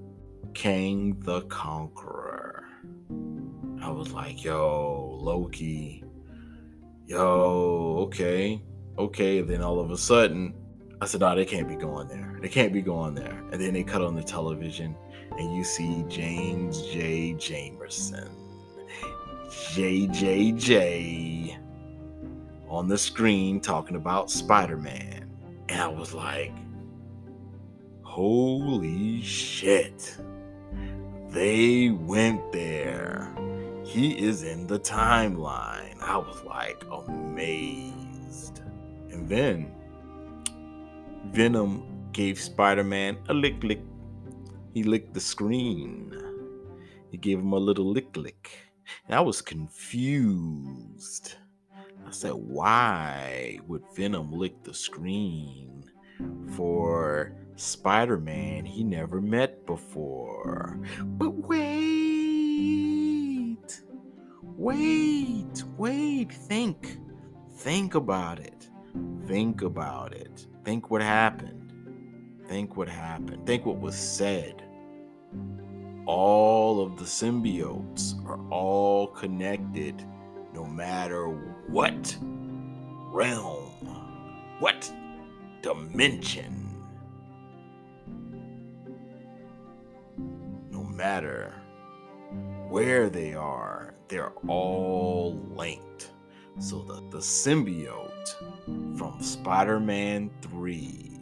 Kang 0.54 1.20
the 1.20 1.42
Conqueror. 1.44 2.64
I 3.82 3.90
was 3.90 4.12
like, 4.14 4.44
yo, 4.44 5.20
Loki. 5.22 6.04
Yo, 7.06 7.98
okay. 8.08 8.64
Okay. 8.98 9.42
then 9.42 9.62
all 9.62 9.80
of 9.80 9.92
a 9.92 9.98
sudden, 9.98 10.56
I 11.02 11.06
said, 11.06 11.22
no, 11.22 11.36
they 11.36 11.46
can't 11.46 11.68
be 11.68 11.76
going 11.76 12.08
there. 12.08 12.38
They 12.42 12.50
can't 12.50 12.72
be 12.72 12.82
going 12.82 13.16
there. 13.16 13.38
And 13.52 13.62
then 13.62 13.74
they 13.74 13.84
cut 13.84 14.02
on 14.02 14.16
the 14.16 14.24
television 14.24 14.96
and 15.38 15.56
you 15.56 15.64
see 15.64 16.06
James 16.08 16.82
J. 16.84 17.34
Jamerson, 17.34 18.30
JJJ, 19.50 21.58
on 22.70 22.88
the 22.88 22.98
screen 22.98 23.60
talking 23.60 23.98
about 23.98 24.32
Spider 24.32 24.78
Man. 24.78 25.30
And 25.68 25.82
I 25.82 25.88
was 25.88 26.14
like, 26.14 26.54
holy 28.02 29.22
shit. 29.22 30.18
They 31.30 31.90
went 31.90 32.54
there. 32.54 33.36
He 33.84 34.18
is 34.18 34.44
in 34.44 34.68
the 34.68 34.80
timeline. 34.80 36.02
I 36.02 36.18
was 36.18 36.42
like 36.46 36.86
amazed. 36.90 38.62
And 39.12 39.28
then 39.28 39.75
Venom 41.32 42.10
gave 42.12 42.40
Spider 42.40 42.84
Man 42.84 43.18
a 43.30 43.34
lick 43.34 43.64
lick. 43.64 43.82
He 44.74 44.84
licked 44.84 45.14
the 45.14 45.20
screen. 45.20 46.14
He 47.12 47.18
gave 47.18 47.40
him 47.40 47.54
a 47.54 47.58
little 47.58 47.90
lick 47.92 48.16
lick. 48.18 48.52
And 49.08 49.16
I 49.16 49.22
was 49.22 49.42
confused. 49.42 51.36
I 52.08 52.12
said, 52.12 52.34
why 52.34 53.60
would 53.68 53.84
Venom 53.96 54.32
lick 54.32 54.64
the 54.64 54.74
screen 54.74 55.84
for 56.52 57.34
Spider 57.56 58.18
Man 58.20 58.64
he 58.66 58.84
never 58.84 59.20
met 59.22 59.66
before? 59.66 60.80
But 61.04 61.32
wait, 61.32 61.58
wait, 64.44 65.64
wait, 65.78 66.32
think, 66.32 67.00
think 67.58 67.96
about 67.96 68.40
it, 68.40 68.70
think 69.26 69.64
about 69.64 70.14
it. 70.14 70.48
Think 70.66 70.92
what 70.92 71.02
happened. 71.02 71.62
Think 72.48 72.76
what 72.78 72.90
happened. 72.90 73.46
Think 73.48 73.66
what 73.66 73.80
was 73.80 73.96
said. 73.96 74.64
all 76.06 76.82
of 76.82 76.98
the 76.98 77.06
symbiotes 77.06 78.14
are 78.28 78.40
all 78.52 79.08
connected 79.08 80.04
no 80.54 80.66
matter 80.66 81.28
what 81.68 82.18
realm, 83.12 83.72
what 84.60 84.92
dimension. 85.62 86.62
No 90.72 90.84
matter 90.84 91.54
where 92.70 93.10
they 93.10 93.34
are, 93.34 93.96
they're 94.08 94.34
all 94.48 95.40
linked. 95.56 96.12
So 96.60 96.80
the, 96.84 96.96
the 97.10 97.20
symbiote 97.20 98.98
from 98.98 99.22
Spider 99.22 99.80
Man 99.80 100.30
3 100.66 101.20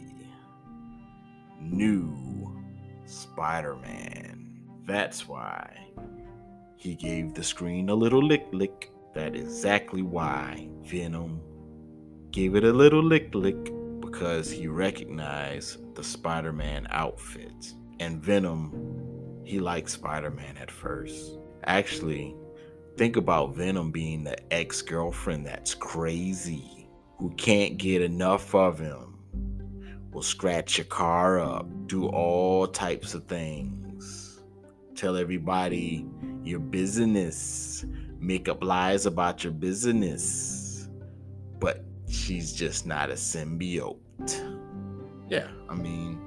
knew 1.60 2.56
Spider 3.04 3.76
Man. 3.76 4.58
That's 4.86 5.28
why 5.28 5.70
he 6.76 6.94
gave 6.94 7.34
the 7.34 7.44
screen 7.44 7.90
a 7.90 7.94
little 7.94 8.22
lick 8.22 8.46
lick. 8.52 8.90
That 9.14 9.36
exactly 9.36 10.00
why 10.00 10.70
Venom 10.84 11.42
gave 12.30 12.54
it 12.54 12.64
a 12.64 12.72
little 12.72 13.02
lick 13.02 13.34
lick 13.34 13.70
because 14.00 14.50
he 14.50 14.66
recognized 14.66 15.94
the 15.94 16.02
Spider 16.02 16.54
Man 16.54 16.86
outfit. 16.88 17.74
And 18.00 18.22
Venom, 18.22 19.42
he 19.44 19.60
liked 19.60 19.90
Spider 19.90 20.30
Man 20.30 20.56
at 20.56 20.70
first. 20.70 21.36
Actually, 21.64 22.34
think 22.96 23.16
about 23.16 23.54
Venom 23.54 23.90
being 23.90 24.24
the 24.24 24.38
ex 24.50 24.80
girlfriend 24.80 25.44
that's 25.44 25.74
crazy, 25.74 26.88
who 27.18 27.28
can't 27.32 27.76
get 27.76 28.00
enough 28.00 28.54
of 28.54 28.78
him, 28.78 29.13
will 30.14 30.22
scratch 30.22 30.78
your 30.78 30.84
car 30.86 31.40
up, 31.40 31.66
do 31.88 32.06
all 32.06 32.68
types 32.68 33.14
of 33.14 33.26
things, 33.26 34.40
tell 34.94 35.16
everybody 35.16 36.06
your 36.44 36.60
business, 36.60 37.84
make 38.20 38.48
up 38.48 38.62
lies 38.62 39.06
about 39.06 39.42
your 39.42 39.52
business. 39.52 40.88
But 41.58 41.84
she's 42.08 42.52
just 42.52 42.86
not 42.86 43.10
a 43.10 43.14
symbiote. 43.14 43.98
Yeah, 45.28 45.48
I 45.68 45.74
mean, 45.74 46.20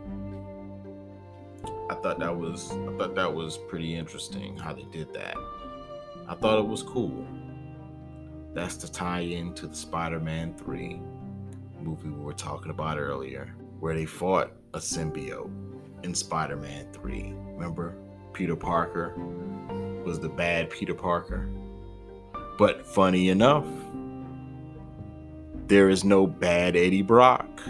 I 1.89 1.95
thought 1.95 2.19
that 2.19 2.35
was 2.35 2.69
I 2.71 2.97
thought 2.97 3.15
that 3.15 3.33
was 3.33 3.57
pretty 3.69 3.95
interesting 3.95 4.57
how 4.57 4.73
they 4.73 4.85
did 4.91 5.13
that. 5.13 5.37
I 6.27 6.35
thought 6.35 6.59
it 6.59 6.67
was 6.67 6.83
cool. 6.83 7.25
That's 8.53 8.75
the 8.75 8.87
tie-in 8.89 9.53
to 9.53 9.67
the 9.67 9.75
Spider-Man 9.75 10.55
3 10.55 10.99
movie 11.81 12.09
we 12.09 12.19
were 12.19 12.33
talking 12.33 12.71
about 12.71 12.97
earlier, 12.97 13.55
where 13.79 13.95
they 13.95 14.05
fought 14.05 14.53
a 14.73 14.79
symbiote 14.79 15.51
in 16.03 16.13
Spider-Man 16.13 16.87
3. 16.93 17.33
Remember, 17.55 17.95
Peter 18.33 18.55
Parker 18.55 19.13
was 20.03 20.19
the 20.19 20.29
bad 20.29 20.69
Peter 20.69 20.93
Parker. 20.93 21.49
But 22.57 22.85
funny 22.85 23.29
enough, 23.29 23.65
there 25.67 25.89
is 25.89 26.03
no 26.03 26.25
bad 26.25 26.75
Eddie 26.75 27.01
Brock. 27.01 27.61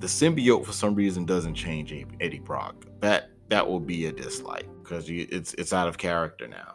The 0.00 0.06
symbiote 0.06 0.64
for 0.66 0.72
some 0.72 0.94
reason 0.94 1.24
doesn't 1.24 1.54
change 1.54 1.92
Eddie 2.20 2.38
Brock. 2.40 2.86
That 3.00 3.30
that 3.48 3.66
will 3.68 3.80
be 3.80 4.06
a 4.06 4.12
dislike 4.12 4.68
because 4.82 5.08
it's 5.08 5.54
it's 5.54 5.72
out 5.72 5.88
of 5.88 5.98
character 5.98 6.46
now. 6.46 6.74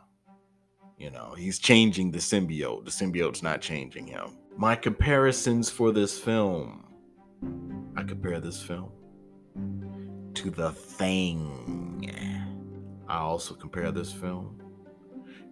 You 0.98 1.12
know, 1.12 1.36
he's 1.38 1.60
changing 1.60 2.12
the 2.12 2.18
symbiote. 2.18 2.86
The 2.86 2.92
symbiote's 2.92 3.44
not 3.44 3.62
changing 3.62 4.08
him. 4.08 4.38
My 4.58 4.76
comparisons 4.76 5.70
for 5.70 5.92
this 5.92 6.18
film. 6.18 6.86
I 7.98 8.04
compare 8.04 8.40
this 8.40 8.62
film 8.62 8.92
to 10.36 10.52
The 10.52 10.72
Thing. 10.72 12.14
I 13.08 13.18
also 13.18 13.56
compare 13.56 13.92
this 13.92 14.14
film 14.14 14.62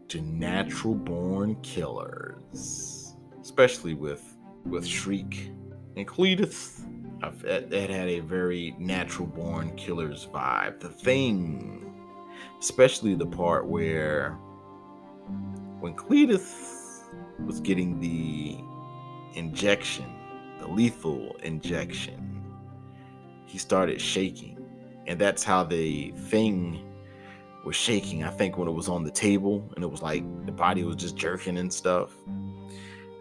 to 0.10 0.22
Natural 0.22 0.94
Born 0.94 1.56
Killers, 1.64 3.16
especially 3.42 3.96
with 3.96 4.24
with 4.64 4.86
Shriek 4.86 5.50
and 5.98 6.08
Cletus. 6.08 6.82
It 7.24 7.90
had 7.90 8.10
a 8.10 8.20
very 8.20 8.76
natural 8.78 9.28
born 9.28 9.76
killers 9.76 10.28
vibe. 10.32 10.80
The 10.80 10.90
thing, 10.90 11.96
especially 12.60 13.16
the 13.16 13.26
part 13.26 13.66
where 13.66 14.34
when 15.80 15.96
Cletus 15.96 17.02
was 17.44 17.60
getting 17.60 18.00
the 18.00 18.60
injection, 19.34 20.06
the 20.60 20.68
lethal 20.68 21.36
injection, 21.42 22.25
he 23.56 23.60
started 23.60 24.02
shaking. 24.02 24.58
And 25.08 25.18
that's 25.18 25.42
how 25.42 25.64
the 25.64 26.12
thing 26.28 26.86
was 27.64 27.78
shaking. 27.78 28.26
I 28.26 28.30
think 28.30 28.58
when 28.58 28.68
it 28.68 28.74
was 28.74 28.90
on 28.90 29.06
the 29.06 29.12
table 29.12 29.72
and 29.76 29.84
it 29.86 29.88
was 29.88 30.02
like 30.02 30.26
the 30.46 30.52
body 30.52 30.84
was 30.84 30.98
just 30.98 31.16
jerking 31.16 31.58
and 31.58 31.72
stuff. 31.72 32.12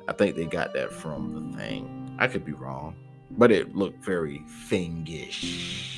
I 0.08 0.12
think 0.12 0.34
they 0.34 0.46
got 0.46 0.74
that 0.74 0.92
from 0.92 1.52
the 1.52 1.56
thing. 1.56 2.16
I 2.18 2.26
could 2.26 2.44
be 2.44 2.50
wrong, 2.50 2.96
but 3.30 3.52
it 3.52 3.76
looked 3.76 4.04
very 4.04 4.42
thingish. 4.68 5.92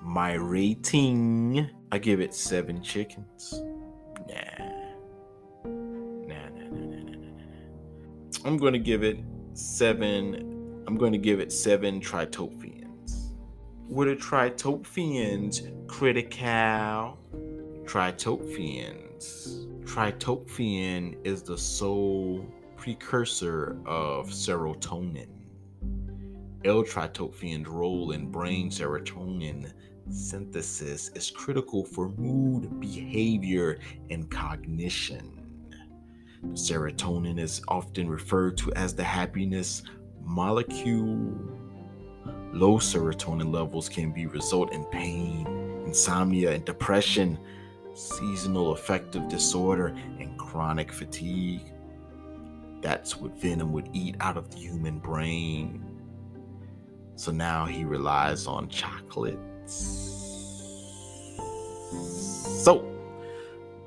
My 0.00 0.32
rating, 0.32 1.68
I 1.92 1.98
give 1.98 2.18
it 2.18 2.32
seven 2.32 2.82
chickens. 2.82 3.60
Nah. 4.26 4.64
Nah, 5.66 6.48
nah, 6.48 6.70
nah, 6.70 7.02
nah, 7.04 7.16
nah. 7.18 8.46
I'm 8.46 8.56
going 8.56 8.72
to 8.72 8.78
give 8.78 9.02
it 9.02 9.18
seven. 9.52 10.82
I'm 10.86 10.96
going 10.96 11.12
to 11.12 11.18
give 11.18 11.40
it 11.40 11.52
seven 11.52 12.00
tritophians. 12.00 12.81
What 13.92 14.08
are 14.08 14.16
tritophians? 14.16 15.86
Critical. 15.86 17.18
Tritophians. 17.84 19.66
Tritophian 19.84 21.18
is 21.26 21.42
the 21.42 21.58
sole 21.58 22.46
precursor 22.74 23.76
of 23.84 24.30
serotonin. 24.30 25.28
L-tryptophan's 26.64 27.68
role 27.68 28.12
in 28.12 28.30
brain 28.30 28.70
serotonin 28.70 29.70
synthesis 30.08 31.10
is 31.10 31.30
critical 31.30 31.84
for 31.84 32.08
mood, 32.08 32.80
behavior, 32.80 33.78
and 34.08 34.30
cognition. 34.30 35.38
Serotonin 36.52 37.38
is 37.38 37.60
often 37.68 38.08
referred 38.08 38.56
to 38.56 38.72
as 38.72 38.94
the 38.94 39.04
happiness 39.04 39.82
molecule. 40.22 41.61
Low 42.52 42.78
serotonin 42.78 43.52
levels 43.52 43.88
can 43.88 44.12
be 44.12 44.26
result 44.26 44.72
in 44.72 44.84
pain, 44.86 45.46
insomnia, 45.86 46.52
and 46.52 46.64
depression, 46.64 47.38
seasonal 47.94 48.72
affective 48.72 49.28
disorder, 49.28 49.88
and 50.18 50.38
chronic 50.38 50.92
fatigue. 50.92 51.72
That's 52.80 53.16
what 53.16 53.38
Venom 53.40 53.72
would 53.72 53.88
eat 53.92 54.16
out 54.20 54.36
of 54.36 54.50
the 54.50 54.58
human 54.58 54.98
brain. 54.98 55.84
So 57.16 57.32
now 57.32 57.64
he 57.64 57.84
relies 57.84 58.46
on 58.46 58.68
chocolates. 58.68 60.08
So 62.64 62.88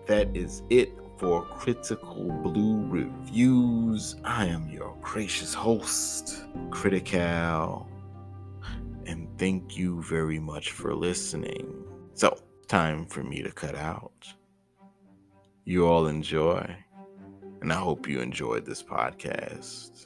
that 0.06 0.36
is 0.36 0.64
it 0.70 0.92
for 1.18 1.44
Critical 1.44 2.32
Blue 2.44 2.86
Reviews. 2.88 4.16
I 4.24 4.46
am 4.46 4.70
your 4.70 4.96
gracious 5.02 5.54
host, 5.54 6.46
Critical, 6.72 7.88
thank 9.38 9.78
you 9.78 10.02
very 10.02 10.40
much 10.40 10.72
for 10.72 10.94
listening. 10.94 11.86
So, 12.14 12.38
time 12.68 13.06
for 13.06 13.24
me 13.24 13.42
to 13.44 13.52
cut 13.52 13.76
out. 13.76 14.28
You 15.66 15.88
all 15.88 16.08
enjoy 16.08 16.76
and 17.66 17.74
I 17.74 17.78
hope 17.78 18.08
you 18.08 18.20
enjoyed 18.20 18.64
this 18.64 18.84
podcast. 18.84 20.06